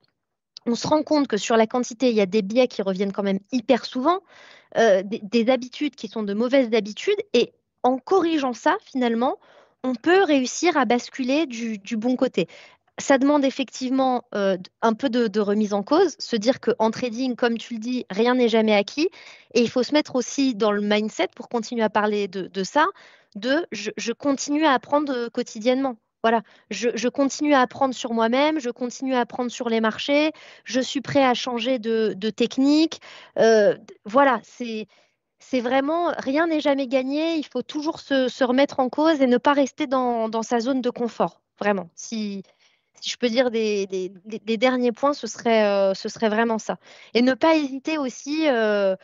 [0.66, 3.12] on se rend compte que sur la quantité, il y a des biais qui reviennent
[3.12, 4.20] quand même hyper souvent,
[4.76, 9.38] euh, des, habitudes qui sont de mauvaises habitudes, et en corrigeant ça, finalement,
[9.82, 12.46] on peut réussir à basculer du, bon côté.
[12.98, 17.56] Ça demande effectivement euh, un peu de, remise en cause, se dire qu'en trading, comme
[17.56, 19.08] tu le dis, rien n'est jamais acquis,
[19.54, 22.86] et il faut se mettre aussi dans le mindset, pour continuer à parler de, ça,
[23.34, 29.14] de je continue à apprendre quotidiennement Voilà, je, continue à apprendre sur moi-même, je continue
[29.14, 30.32] à apprendre sur les marchés,
[30.64, 33.00] je suis prêt à changer de, technique.
[33.38, 34.86] Euh, voilà, c'est
[35.60, 39.54] vraiment, rien n'est jamais gagné, il faut toujours se, remettre en cause et ne pas
[39.54, 41.88] rester dans, sa zone de confort, vraiment.
[41.94, 42.42] Si,
[43.02, 43.88] je peux dire des,
[44.58, 46.76] derniers points, ce serait, euh, ce serait vraiment ça.
[47.14, 48.94] Et ne pas hésiter aussi, euh,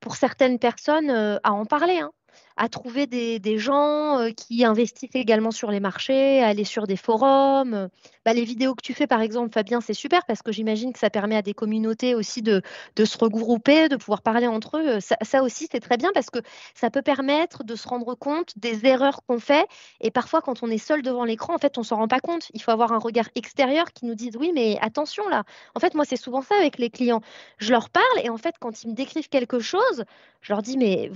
[0.00, 2.00] pour certaines personnes, à en parler.
[2.00, 2.10] Hein
[2.56, 6.96] à trouver des, gens euh, qui investissent également sur les marchés, à aller sur des
[6.96, 7.88] forums.
[8.24, 10.98] Bah, les vidéos que tu fais, par exemple, Fabien, c'est super parce que j'imagine que
[10.98, 12.62] ça permet à des communautés aussi de,
[12.98, 14.98] se regrouper, de pouvoir parler entre eux.
[15.00, 16.38] Ça, aussi, c'est très bien parce que
[16.74, 19.66] ça peut permettre de se rendre compte des erreurs qu'on fait.
[20.00, 22.20] Et parfois, quand on est seul devant l'écran, en fait, on ne s'en rend pas
[22.20, 22.48] compte.
[22.54, 25.44] Il faut avoir un regard extérieur qui nous dise oui, mais attention là.
[25.74, 27.20] En fait, moi, c'est souvent ça avec les clients.
[27.58, 30.04] Je leur parle et en fait, quand ils me décrivent quelque chose,
[30.40, 31.10] je leur dis mais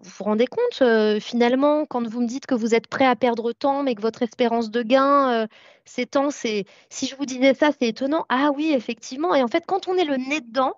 [0.00, 3.16] vous vous rendez compte, euh, finalement, quand vous me dites que vous êtes prêt à
[3.16, 5.46] perdre temps, mais que votre espérance de gain euh,
[5.84, 8.26] s'étend, si je vous disais ça, c'est étonnant.
[8.28, 9.34] Ah oui, effectivement.
[9.34, 10.74] Et en fait, quand on est le nez dedans,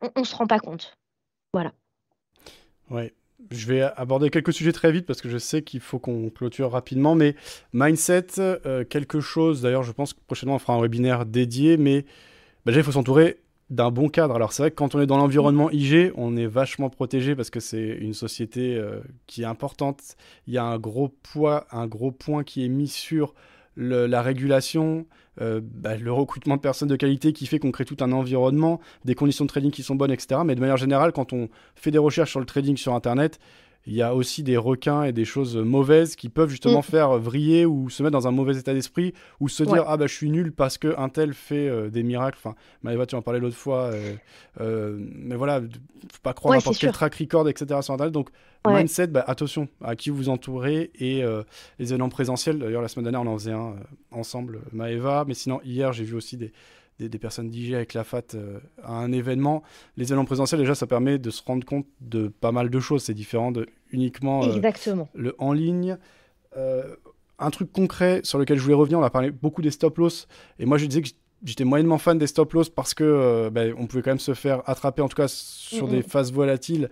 [0.00, 0.96] on ne se rend pas compte.
[1.52, 1.72] Voilà.
[2.90, 3.14] Ouais.
[3.50, 6.70] Je vais aborder quelques sujets très vite parce que je sais qu'il faut qu'on clôture
[6.70, 7.14] rapidement.
[7.14, 7.36] Mais
[7.72, 9.62] mindset, euh, quelque chose.
[9.62, 11.76] D'ailleurs, je pense que prochainement on fera un webinaire dédié.
[11.76, 12.02] Mais
[12.64, 13.38] bah, déjà, il faut s'entourer
[13.70, 14.34] d'un bon cadre.
[14.34, 17.50] Alors c'est vrai que quand on est dans l'environnement IG, on est vachement protégé parce
[17.50, 20.16] que c'est une société euh, qui est importante.
[20.46, 23.34] Il y a un gros poids, un gros point qui est mis sur
[23.78, 25.04] la régulation,
[25.42, 28.80] euh, bah, le recrutement de personnes de qualité qui fait qu'on crée tout un environnement,
[29.04, 30.40] des conditions de trading qui sont bonnes, etc.
[30.46, 33.38] Mais de manière générale, quand on fait des recherches sur le trading sur Internet,
[33.86, 36.84] il y a aussi des requins et des choses mauvaises qui peuvent justement mm.
[36.84, 40.06] faire vriller ou se mettre dans un mauvais état d'esprit ou se dire ah bah
[40.08, 42.38] je suis nul parce que un tel fait euh, des miracles.
[42.42, 44.14] Enfin, Maëva, tu en parlais l'autre fois, euh,
[44.60, 47.80] euh, mais voilà, faut pas croire n'importe quel track record, etc.
[47.82, 48.12] sur internet.
[48.12, 48.30] Donc
[48.66, 51.22] mindset, bah, attention à qui vous entourez et
[51.78, 52.58] les événements présentiels.
[52.58, 53.76] D'ailleurs la semaine dernière on en faisait un
[54.10, 56.52] ensemble, Maëva, mais sinon hier j'ai vu aussi des
[56.98, 59.62] des, personnes d'IG avec la FAT euh, à un événement.
[59.96, 63.04] Les événements présentiels, déjà, ça permet de se rendre compte de pas mal de choses.
[63.04, 65.08] C'est différent de uniquement euh, Exactement.
[65.14, 65.98] le en ligne.
[66.56, 66.96] Euh,
[67.38, 70.26] un truc concret sur lequel je voulais revenir, on a parlé beaucoup des stop loss.
[70.58, 71.08] Et moi, je disais que
[71.44, 74.62] j'étais moyennement fan des stop loss parce que ben, on pouvait quand même se faire
[74.66, 76.88] attraper, en tout cas sur des phases volatiles,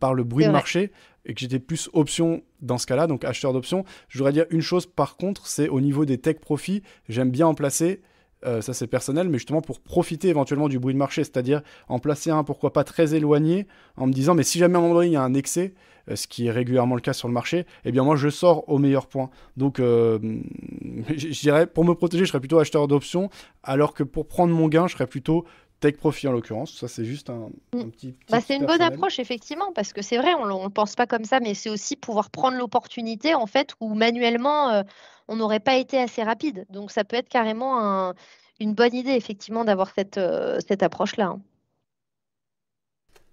[0.00, 0.90] par le bruit de marché
[1.24, 3.84] et que j'étais plus option dans ce cas-là, donc acheteur d'options.
[4.08, 7.46] Je voudrais dire une chose par contre, c'est au niveau des tech profits, j'aime bien
[7.46, 8.00] en placer
[8.46, 11.98] euh, ça c'est personnel, mais justement pour profiter éventuellement du bruit de marché, c'est-à-dire en
[11.98, 14.94] placer un, pourquoi pas très éloigné, en me disant, mais si jamais à un moment
[14.94, 15.74] donné il y a un excès,
[16.08, 18.68] euh, ce qui est régulièrement le cas sur le marché, eh bien moi je sors
[18.68, 19.30] au meilleur point.
[19.56, 20.18] Donc euh,
[21.16, 23.30] je dirais, pour me protéger, je serais plutôt acheteur d'options,
[23.62, 25.44] alors que pour prendre mon gain, je serais plutôt
[25.80, 26.74] Tech Profit en l'occurrence.
[26.78, 27.90] Ça, c'est juste un, mm.
[27.90, 28.14] petit.
[28.30, 31.24] bah, c'est une bonne approche, effectivement, parce que c'est vrai, on ne pense pas comme
[31.24, 34.82] ça, mais c'est aussi pouvoir prendre l'opportunité, en fait, où manuellement,
[35.28, 36.66] on n'aurait pas été assez rapide.
[36.70, 38.12] Donc ça peut être carrément
[38.60, 41.26] une bonne idée, effectivement, d'avoir cette, euh, cette approche-là.
[41.26, 41.40] Hein.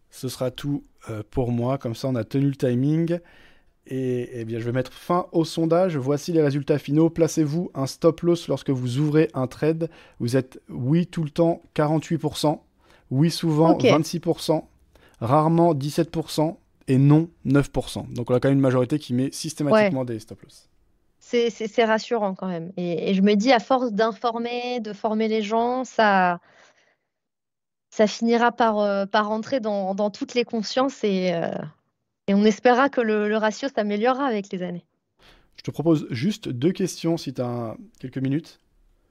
[0.09, 3.19] Ce sera tout euh, pour moi, comme ça on a tenu le timing.
[3.85, 5.97] Et, eh bien, je vais mettre fin au sondage.
[5.97, 7.09] Voici les résultats finaux.
[7.09, 9.89] Placez-vous un stop loss lorsque vous ouvrez un trade.
[10.19, 12.59] Vous êtes oui tout le temps 48%,
[13.11, 14.63] oui souvent 26%,
[15.19, 16.55] rarement 17%
[16.87, 18.13] et non 9%.
[18.13, 20.69] Donc on a quand même une majorité qui met systématiquement des stop loss
[21.23, 22.71] c'est rassurant quand même.
[22.77, 26.39] Et, je me dis, à force d'informer, de former les gens, ça,
[27.89, 31.51] ça finira par, euh, par entrer dans, toutes les consciences et, euh,
[32.27, 34.85] et on espérera que le, ratio s'améliorera avec les années.
[35.55, 38.59] Je te propose juste deux questions si tu as quelques minutes.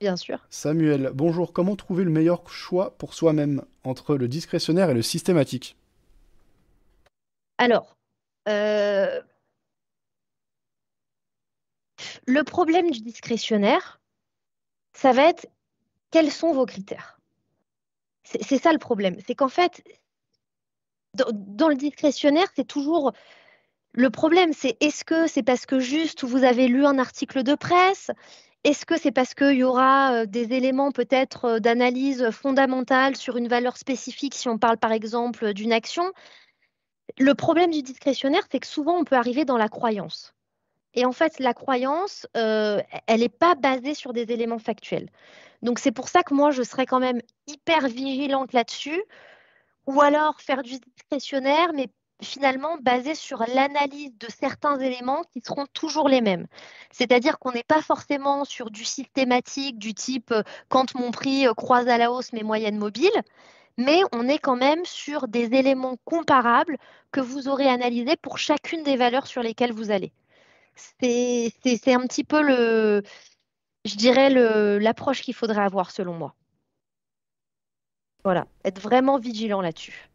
[0.00, 0.38] Bien sûr.
[0.50, 1.52] Samuel, bonjour.
[1.52, 5.76] Comment trouver le meilleur choix pour soi-même entre le discrétionnaire et le systématique?
[7.58, 7.96] Alors,
[8.48, 9.20] euh,
[12.26, 14.00] le problème du discrétionnaire,
[14.92, 15.46] ça va être
[16.10, 17.18] quels sont vos critères.
[18.24, 19.16] C'est ça le problème.
[19.26, 19.82] C'est qu'en fait,
[21.14, 23.12] dans, le discrétionnaire, c'est toujours
[23.92, 27.54] le problème, c'est est-ce que c'est parce que juste vous avez lu un article de
[27.54, 28.10] presse?
[28.64, 33.36] Est-ce que c'est parce qu'il y aura euh, des éléments peut-être euh, d'analyse fondamentale sur
[33.36, 36.04] une valeur spécifique si on parle par exemple d'une action?
[37.18, 40.32] Le problème du discrétionnaire, c'est que souvent on peut arriver dans la croyance.
[40.94, 45.08] Et en fait, la croyance, euh, elle n'est pas basée sur des éléments factuels.
[45.62, 49.02] Donc c'est pour ça que moi, je serais quand même hyper vigilante là-dessus,
[49.86, 51.88] ou alors faire du discrétionnaire, mais
[52.22, 56.46] finalement basé sur l'analyse de certains éléments qui seront toujours les mêmes.
[56.90, 61.54] C'est-à-dire qu'on n'est pas forcément sur du systématique, du type euh, quand mon prix euh,
[61.54, 63.22] croise à la hausse mes moyennes mobiles,
[63.78, 66.76] mais on est quand même sur des éléments comparables
[67.10, 70.12] que vous aurez analysés pour chacune des valeurs sur lesquelles vous allez
[70.74, 71.52] c'est
[71.94, 73.02] un petit peu le,
[73.84, 74.30] je dirais
[74.80, 76.34] l'approche qu'il faudrait avoir selon moi.
[78.24, 80.08] Voilà, être vraiment vigilant là-dessus.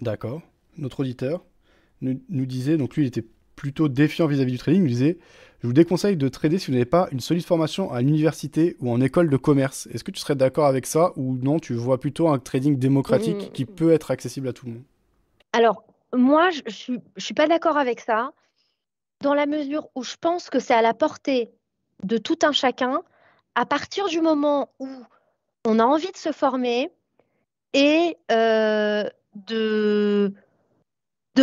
[0.00, 0.40] D'accord.
[0.78, 1.44] Notre auditeur
[2.00, 5.18] nous, disait, donc lui il était plutôt défiant vis-à-vis du trading, il nous disait
[5.60, 8.90] Je vous déconseille de trader si vous n'avez pas une solide formation à l'université ou
[8.90, 9.86] en école de commerce.
[9.92, 13.36] Est-ce que tu serais d'accord avec ça ou non Tu vois plutôt un trading démocratique
[13.36, 13.52] mmh.
[13.52, 14.82] qui peut être accessible à tout le monde?
[15.52, 15.84] Alors,
[16.14, 18.32] moi, je ne suis pas d'accord avec ça,
[19.22, 21.50] dans la mesure où je pense que c'est à la portée
[22.02, 23.02] de tout un chacun
[23.54, 24.88] à partir du moment où
[25.64, 26.92] on a envie de se former
[27.72, 30.34] et euh, de,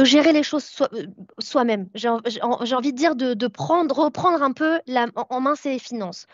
[0.04, 0.70] gérer les choses
[1.40, 1.90] soi-même.
[1.96, 4.80] J'ai envie de dire de, prendre, reprendre un peu
[5.16, 6.28] en main ses finances.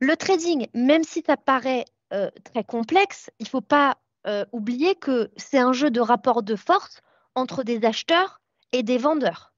[0.00, 4.94] Le trading, même si ça paraît euh, très complexe, il ne faut pas euh, oublier
[4.94, 7.00] que c'est un jeu de rapport de force
[7.34, 8.40] entre des acheteurs
[8.72, 9.52] et des vendeurs.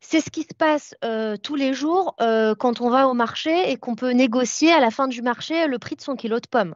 [0.00, 3.70] C'est ce qui se passe euh, tous les jours euh, quand on va au marché
[3.70, 6.46] et qu'on peut négocier à la fin du marché le prix de son kilo de
[6.46, 6.74] pommes.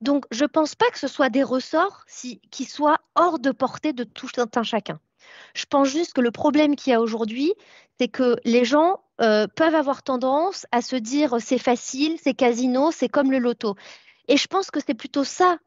[0.00, 3.92] Donc, je ne pense pas que ce soit des ressorts qui soient hors de portée
[3.92, 4.98] de tout un chacun.
[5.54, 7.52] Je pense juste que le problème qu'il y a aujourd'hui,
[7.98, 12.90] c'est que les gens euh, peuvent avoir tendance à se dire c'est facile, c'est casino,
[12.90, 13.76] c'est comme le loto.
[14.28, 15.58] Et je pense que c'est plutôt ça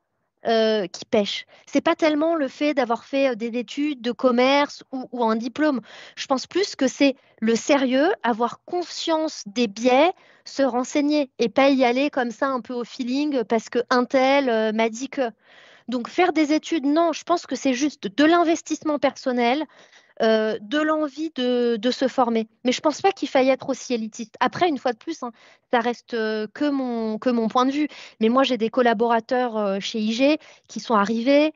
[0.46, 1.46] euh, qui pêche.
[1.66, 5.80] C'est pas tellement le fait d'avoir fait euh, des études de commerce ou, un diplôme.
[6.16, 10.12] Je pense plus que c'est le sérieux, avoir conscience des biais,
[10.44, 14.04] se renseigner et pas y aller comme ça un peu au feeling parce que un
[14.04, 15.30] tel euh, m'a dit que.
[15.88, 19.66] Donc faire des études, non, je pense que c'est juste de l'investissement personnel,
[20.22, 22.48] euh, de l'envie de, se former.
[22.64, 24.36] Mais je ne pense pas qu'il faille être aussi élitiste.
[24.40, 25.32] Après, une fois de plus, hein,
[25.72, 27.88] ça reste euh, que, mon, point de vue.
[28.20, 30.38] Mais moi, j'ai des collaborateurs euh, chez IG
[30.68, 31.54] qui sont arrivés,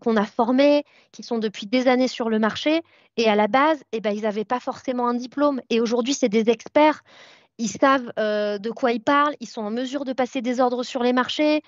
[0.00, 2.80] qu'on a formés, qui sont depuis des années sur le marché.
[3.18, 5.60] Et à la base, eh ben, ils n'avaient pas forcément un diplôme.
[5.68, 7.02] Et aujourd'hui, c'est des experts.
[7.58, 9.34] Ils savent de quoi ils parlent.
[9.40, 11.60] Ils sont en mesure de passer des ordres sur les marchés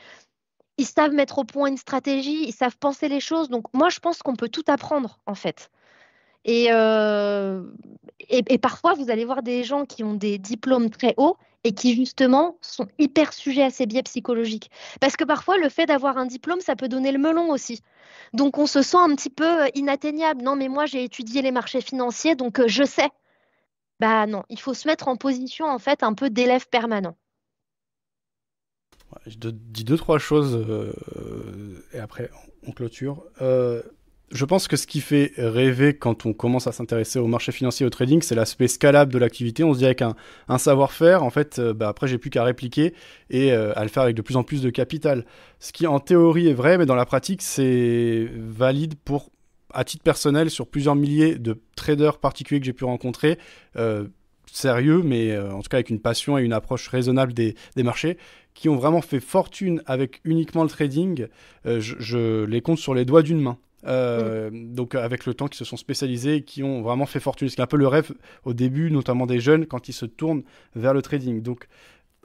[0.79, 3.51] ils savent mettre au point une stratégie, ils savent penser les choses.
[3.51, 5.71] Donc moi, je pense qu'on peut tout apprendre, en fait.
[6.49, 7.63] Euh,
[8.29, 11.73] et, et, parfois, vous allez voir des gens qui ont des diplômes très hauts et
[11.73, 14.71] qui justement sont hyper sujets à ces biais psychologiques.
[15.01, 17.83] Parce que parfois, le fait d'avoir un diplôme, ça peut donner le melon aussi.
[18.33, 20.43] Donc, on se sent un petit peu euh, inatteignable.
[20.43, 23.11] Non, mais moi, j'ai étudié les marchés financiers, donc euh, je sais.
[23.99, 27.17] Bah non, il faut se mettre en position, en fait, un peu d'élève permanent.
[29.27, 30.65] je dis deux, trois choses
[31.93, 32.31] et après,
[32.67, 33.27] on clôture
[34.31, 37.85] je pense que ce qui fait rêver quand on commence à s'intéresser au marché financier
[37.85, 39.65] au trading, c'est l'aspect scalable de l'activité.
[39.65, 40.15] On se dit avec un,
[40.59, 42.95] savoir-faire, en fait, euh, bah, après, j'ai plus qu'à répliquer
[43.29, 45.25] et euh, à le faire avec de plus en plus de capital.
[45.59, 49.31] Ce qui, en théorie, est vrai, mais dans la pratique, c'est valide pour,
[49.75, 53.37] à titre personnel, sur plusieurs milliers de traders particuliers que j'ai pu rencontrer.
[53.77, 54.07] Euh,
[54.53, 58.19] sérieux, mais en tout cas avec une passion et une approche raisonnable des, marchés,
[58.53, 61.29] qui ont vraiment fait fortune avec uniquement le trading.
[61.65, 63.59] je les compte sur les doigts d'une main.
[63.87, 67.49] Euh, donc avec le temps qui se sont spécialisés et qui ont vraiment fait fortune.
[67.49, 68.13] C'est un peu le rêve
[68.45, 70.43] au début, notamment des jeunes, quand ils se tournent
[70.75, 71.43] vers le trading.
[71.43, 71.67] Donc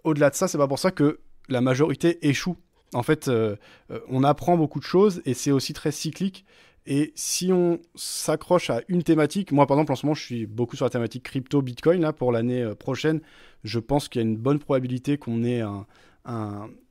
[0.04, 2.58] au-delà de ça, c'est pas pour ça que la majorité échoue.
[2.94, 3.56] En fait, euh,
[3.92, 6.46] euh, on apprend beaucoup de choses et c'est aussi très cyclique.
[6.88, 10.46] Et si on s'accroche à une thématique, moi par exemple en ce moment je suis
[10.46, 13.22] beaucoup sur la thématique crypto, Bitcoin là pour l'année prochaine,
[13.64, 15.88] je pense qu'il y a une bonne probabilité qu'on ait un,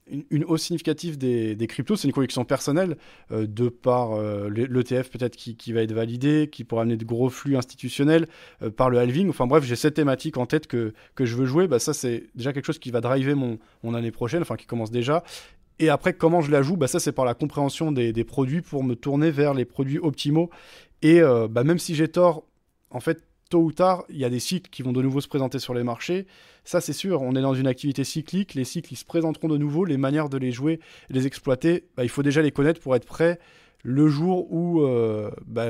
[0.06, 2.96] une, hausse significative des, cryptos, c'est une collection personnelle,
[3.32, 7.30] euh, de par euh, l'ETF peut-être qui, va être validé, qui pourra amener de gros
[7.30, 8.26] flux institutionnels,
[8.62, 9.28] euh, par le halving.
[9.28, 11.66] Enfin bref, j'ai cette thématique en tête que, que je veux jouer.
[11.66, 14.66] Bah, ça, c'est déjà quelque chose qui va driver mon, mon année prochaine, enfin qui
[14.66, 15.24] commence déjà.
[15.78, 16.76] Et après, comment je la joue?
[16.76, 19.98] Bah, Ça, c'est par la compréhension des, des, produits pour me tourner vers les produits
[19.98, 20.50] optimaux.
[21.02, 22.44] Et bah, même si j'ai tort,
[22.90, 23.22] en fait,
[23.54, 25.74] tôt ou tard, il y a des cycles qui vont de nouveau se présenter sur
[25.74, 26.26] les marchés.
[26.64, 29.56] Ça, c'est sûr, on est dans une activité cyclique, les cycles ils se présenteront de
[29.56, 32.96] nouveau, les manières de les jouer, les exploiter, bah, il faut déjà les connaître pour
[32.96, 33.38] être prêt
[33.84, 35.68] le jour où euh, bah,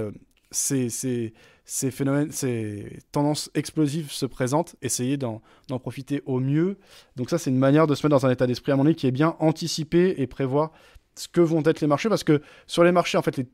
[0.50, 5.42] ces, ces, phénomènes, ces tendances explosives se présentent, essayer d'en
[5.78, 6.78] profiter au mieux.
[7.16, 8.94] Donc ça, c'est une manière de se mettre dans un état d'esprit à mon avis
[8.94, 10.72] qui est bien anticiper et prévoir
[11.16, 13.46] ce que vont être les marchés, parce que sur les marchés, en fait, les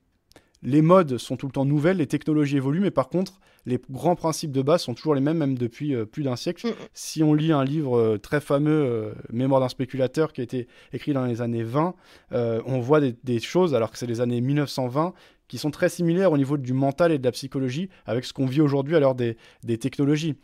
[0.62, 4.16] les modes sont tout le temps nouvelles, les technologies évoluent, mais par contre, les grands
[4.16, 6.68] principes de base sont toujours les mêmes, même depuis euh, plus d'un siècle.
[6.68, 6.74] Mm.
[6.92, 10.68] Si on lit un livre euh, très fameux, euh, Mémoire d'un spéculateur, qui a été
[10.92, 11.94] écrit dans les années 20,
[12.32, 15.14] on voit des, choses, alors que c'est les années 1920,
[15.48, 18.46] qui sont très similaires au niveau du mental et de la psychologie avec ce qu'on
[18.46, 20.36] vit aujourd'hui à l'heure des, des technologies.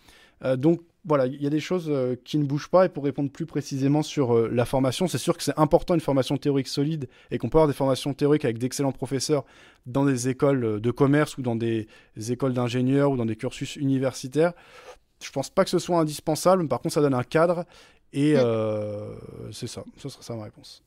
[0.57, 2.85] donc, voilà, il y a des choses euh, qui ne bougent pas.
[2.85, 6.01] Et pour répondre plus précisément sur euh, la formation, c'est sûr que c'est important une
[6.01, 9.45] formation théorique solide et qu'on peut avoir des formations théoriques avec d'excellents professeurs
[9.87, 11.87] dans des écoles euh, de commerce ou dans des
[12.29, 14.53] écoles d'ingénieurs ou dans des cursus universitaires.
[15.23, 17.65] Je pense pas que ce soit indispensable, mais par contre, ça donne un cadre.
[18.13, 18.35] Et
[19.53, 20.83] c'est ça, ce serait ça ma réponse.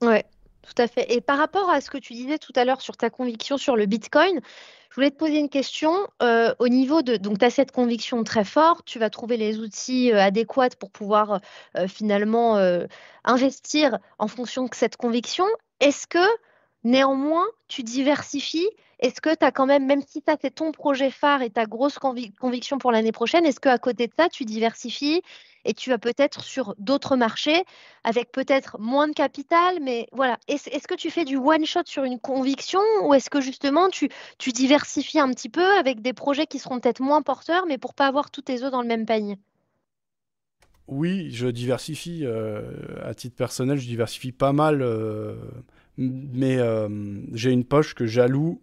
[0.00, 0.24] Ouais,
[0.62, 1.12] tout à fait.
[1.12, 3.76] Et par rapport à ce que tu disais tout à l'heure sur ta conviction sur
[3.76, 4.40] le Bitcoin,
[4.96, 7.18] je voulais te poser une question euh, au niveau de.
[7.18, 10.90] Donc, tu as cette conviction très forte, tu vas trouver les outils euh, adéquats pour
[10.90, 11.42] pouvoir
[11.76, 12.56] euh, finalement
[13.22, 15.44] investir en fonction de cette conviction.
[15.80, 16.26] Est-ce que
[16.82, 21.10] néanmoins, tu diversifies Est-ce que tu as quand même, même si ça c'est ton projet
[21.10, 25.22] phare et ta grosse conviction pour l'année prochaine, est-ce qu'à côté de ça, tu diversifies
[25.66, 27.64] et tu vas peut-être sur d'autres marchés
[28.04, 30.38] avec peut-être moins de capital, mais voilà.
[30.48, 34.08] Est-ce que tu fais du one-shot sur une conviction ou est-ce que justement tu,
[34.52, 38.06] diversifies un petit peu avec des projets qui seront peut-être moins porteurs, mais pour pas
[38.06, 39.38] avoir tous tes œufs dans le même panier?
[40.88, 42.20] Oui, je diversifie.
[42.22, 42.62] Euh,
[43.02, 44.82] à titre personnel, je diversifie pas mal.
[44.82, 45.34] Euh,
[45.98, 46.88] mais euh,
[47.32, 48.60] j'ai une poche que j'alloue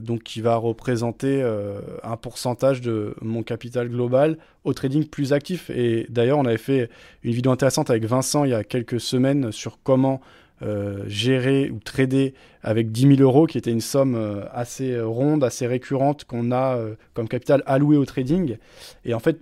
[0.00, 5.70] donc qui va représenter euh, un pourcentage de mon capital global au trading plus actif.
[5.70, 6.88] Et d'ailleurs, on avait fait
[7.22, 10.20] une vidéo intéressante avec Vincent il y a quelques semaines sur comment
[10.62, 15.66] euh, gérer ou trader avec 10 000 euros, qui était une somme assez ronde, assez
[15.66, 16.78] récurrente qu'on a
[17.12, 18.56] comme capital alloué au trading.
[19.04, 19.38] Et en fait,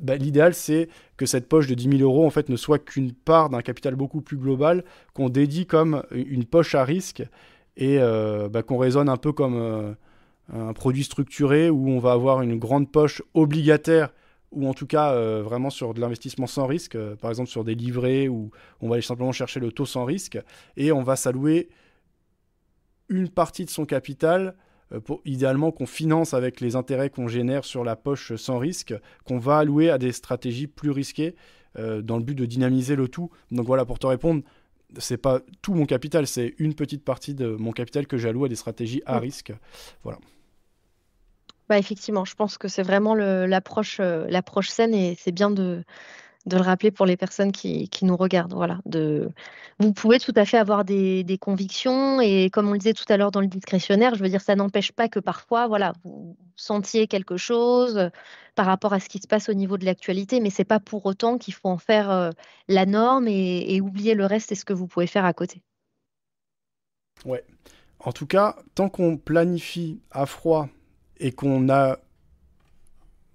[0.00, 3.12] bah, l'idéal, c'est que cette poche de 10 000 euros en fait, ne soit qu'une
[3.12, 4.84] part d'un capital beaucoup plus global
[5.14, 7.22] qu'on dédie comme une poche à risque
[7.76, 9.92] et euh, bah, qu'on raisonne un peu comme euh,
[10.52, 14.12] un produit structuré où on va avoir une grande poche obligataire
[14.52, 17.74] ou en tout cas euh, vraiment sur de l'investissement sans risque, par exemple sur des
[17.74, 18.50] livrets où
[18.80, 20.38] on va aller simplement chercher le taux sans risque
[20.76, 21.68] et on va s'allouer
[23.08, 24.54] une partie de son capital
[25.04, 29.38] pour, idéalement qu'on finance avec les intérêts qu'on génère sur la poche sans risque, qu'on
[29.38, 31.34] va allouer à des stratégies plus risquées
[31.76, 33.30] dans le but de dynamiser le tout.
[33.50, 34.42] Donc voilà, pour te répondre,
[34.98, 38.48] c'est pas tout mon capital, c'est une petite partie de mon capital que j'alloue à
[38.48, 39.52] des stratégies à risque.
[40.02, 40.18] Voilà.
[41.68, 45.82] Bah effectivement, je pense que c'est vraiment l'approche euh, l'approche saine et c'est bien de,
[46.46, 48.54] de le rappeler pour les personnes qui, nous regardent.
[48.54, 49.30] Voilà, de...
[49.78, 53.16] Vous pouvez tout à fait avoir des, convictions et comme on le disait tout à
[53.16, 57.06] l'heure dans le discrétionnaire, je veux dire, ça n'empêche pas que parfois, voilà, vous sentiez
[57.08, 58.08] quelque chose euh,
[58.54, 61.04] par rapport à ce qui se passe au niveau de l'actualité, mais c'est pas pour
[61.04, 62.30] autant qu'il faut en faire euh,
[62.68, 65.62] la norme et, et, oublier le reste et ce que vous pouvez faire à côté.
[67.24, 67.44] Ouais.
[68.00, 70.68] En tout cas, tant qu'on planifie à froid
[71.18, 71.98] et qu'on a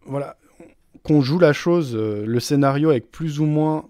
[0.05, 0.35] voilà,
[1.03, 3.89] qu'on joue la chose, euh, le scénario avec plus ou moins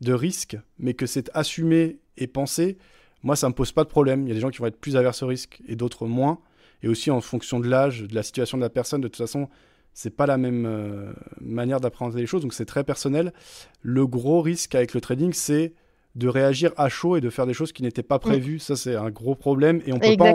[0.00, 2.78] de risques, mais que c'est assumé et pensé,
[3.22, 4.22] moi, ça me pose pas de problème.
[4.22, 6.38] Il y a des gens qui vont être plus averses au risque et d'autres moins.
[6.82, 9.48] Et aussi en fonction de l'âge, de la situation de la personne, de toute façon,
[9.94, 13.32] c'est pas la même euh, manière d'appréhender les choses, donc c'est très personnel.
[13.80, 15.72] Le gros risque avec le trading, c'est
[16.14, 18.58] de réagir à chaud et de faire des choses qui n'étaient pas prévues.
[18.58, 20.34] Ça, c'est un gros problème et on peut pas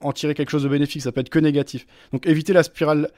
[0.00, 1.02] en, tirer quelque chose de bénéfique.
[1.02, 1.86] Ça peut être que négatif.
[2.12, 3.10] Donc éviter la spirale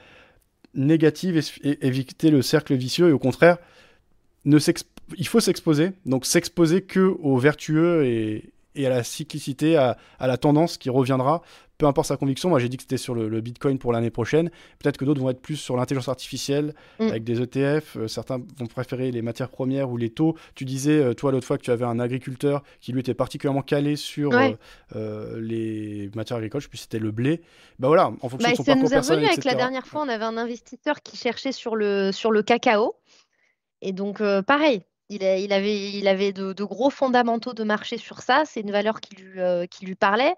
[0.73, 3.57] négative et, éviter le cercle vicieux et au contraire,
[4.45, 5.91] il faut s'exposer.
[6.05, 11.41] Donc s'exposer que aux vertueux et, à la cyclicité, à, la tendance qui reviendra,
[11.77, 12.49] peu importe sa conviction.
[12.49, 14.51] Moi, j'ai dit que c'était sur le, Bitcoin pour l'année prochaine.
[14.79, 17.07] Peut-être que d'autres vont être plus sur l'intelligence artificielle mm.
[17.07, 17.97] avec des ETF.
[17.97, 20.35] Euh, certains vont préférer les matières premières ou les taux.
[20.53, 23.63] Tu disais, euh, toi, l'autre fois, que tu avais un agriculteur qui, lui, était particulièrement
[23.63, 24.31] calé sur
[24.95, 26.61] euh, les matières agricoles.
[26.61, 27.41] Je sais plus c'était le blé.
[27.79, 30.03] Bah voilà, en fonction bah, de son ça nous est revenu avec la dernière fois,
[30.03, 32.95] on avait un investisseur qui cherchait sur le, sur le cacao.
[33.81, 34.83] Et donc, pareil,
[35.15, 38.43] il, avait, de, gros fondamentaux de marché sur ça.
[38.45, 39.39] C'est une valeur qui lui,
[39.81, 40.35] lui parlait.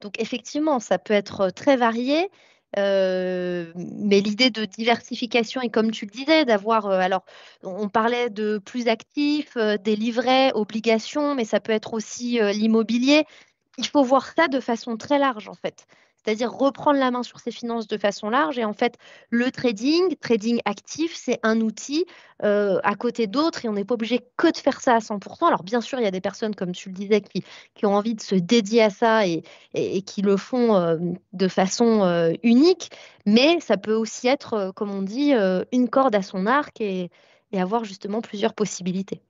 [0.00, 2.30] Donc effectivement, ça peut être très varié.
[2.76, 7.24] mais l'idée de diversification et comme tu le disais, d'avoir, alors
[7.62, 13.24] on parlait de plus actifs, des livrets, obligations, mais ça peut être aussi l'immobilier.
[13.78, 15.86] Il faut voir ça de façon très large en fait
[16.24, 18.58] c'est-à-dire reprendre la main sur ses finances de façon large.
[18.58, 18.96] Et en fait,
[19.30, 22.04] le trading, trading actif, c'est un outil
[22.44, 25.46] euh, à côté d'autres et on n'est pas obligé que de faire ça à 100%.
[25.46, 28.14] Alors bien sûr, il y a des personnes, comme tu le disais, qui, ont envie
[28.14, 29.42] de se dédier à ça et,
[30.02, 30.96] qui le font euh,
[31.32, 32.90] de façon euh, unique,
[33.26, 35.32] mais ça peut aussi être, comme on dit,
[35.72, 37.10] une corde à son arc et
[37.52, 39.22] avoir justement plusieurs possibilités.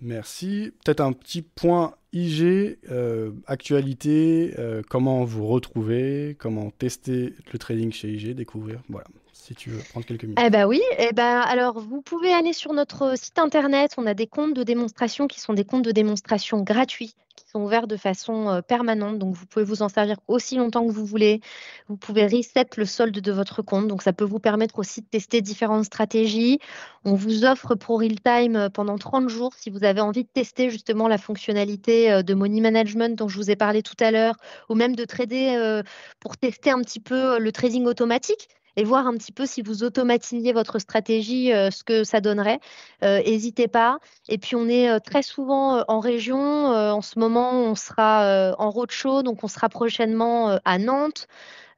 [0.00, 0.72] Merci.
[0.84, 7.92] Peut-être un petit point IG, euh, actualité, euh, comment vous retrouver, comment tester le trading
[7.92, 8.80] chez IG, découvrir.
[8.88, 10.38] Voilà, si tu veux prendre quelques minutes.
[10.42, 13.92] Eh ben oui, eh ben alors vous pouvez aller sur notre site internet.
[13.98, 17.14] On a des comptes de démonstration qui sont des comptes de démonstration gratuits
[17.54, 19.18] ouverts de façon euh, permanente.
[19.18, 21.40] Donc, vous pouvez vous en servir aussi longtemps que vous voulez.
[21.88, 23.88] Vous pouvez reset le solde de votre compte.
[23.88, 26.58] Donc, ça peut vous permettre aussi de tester différentes stratégies.
[27.04, 30.28] On vous offre pour real time euh, pendant 30 jours si vous avez envie de
[30.28, 34.10] tester justement la fonctionnalité euh, de money management dont je vous ai parlé tout à
[34.10, 34.36] l'heure
[34.68, 35.82] ou même de trader
[36.20, 39.82] pour tester un petit peu le trading automatique et voir un petit peu si vous
[39.82, 42.60] automatisiez votre stratégie, ce que ça donnerait.
[43.02, 43.98] N'hésitez pas.
[44.28, 46.38] Et puis on est très souvent en région.
[46.38, 51.26] en ce moment, on sera en roadshow, donc on sera prochainement à Nantes.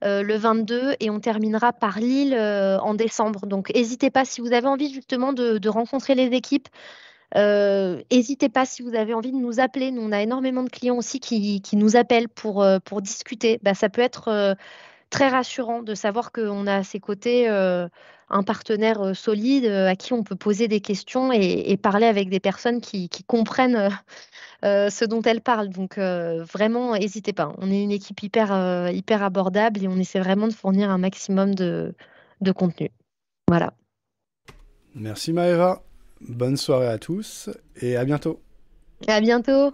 [0.03, 3.46] le 22 et on terminera par Lille en décembre.
[3.46, 6.68] Donc n'hésitez pas si vous avez envie justement de rencontrer les équipes,
[7.34, 9.90] N'hésitez euh, pas si vous avez envie de nous appeler.
[9.90, 13.59] Nous, on a énormément de clients aussi qui, nous appellent pour, euh, pour discuter.
[13.62, 14.55] Bah, ça peut être euh,
[15.11, 20.22] très rassurant de savoir qu'on a à ses côtés un partenaire solide à qui on
[20.22, 23.88] peut poser des questions et, parler avec des personnes qui, comprennent
[24.62, 25.70] ce dont elles parlent.
[25.70, 27.52] Donc vraiment, n'hésitez pas.
[27.59, 31.54] On est une équipe hyper, hyper abordable et on essaie vraiment de fournir un maximum
[31.54, 31.94] de,
[32.40, 32.90] de contenu.
[33.48, 33.72] Voilà.
[34.94, 35.82] Merci Maëva.
[36.20, 37.50] Bonne soirée à tous
[37.80, 38.40] et à bientôt.
[39.06, 39.72] À bientôt.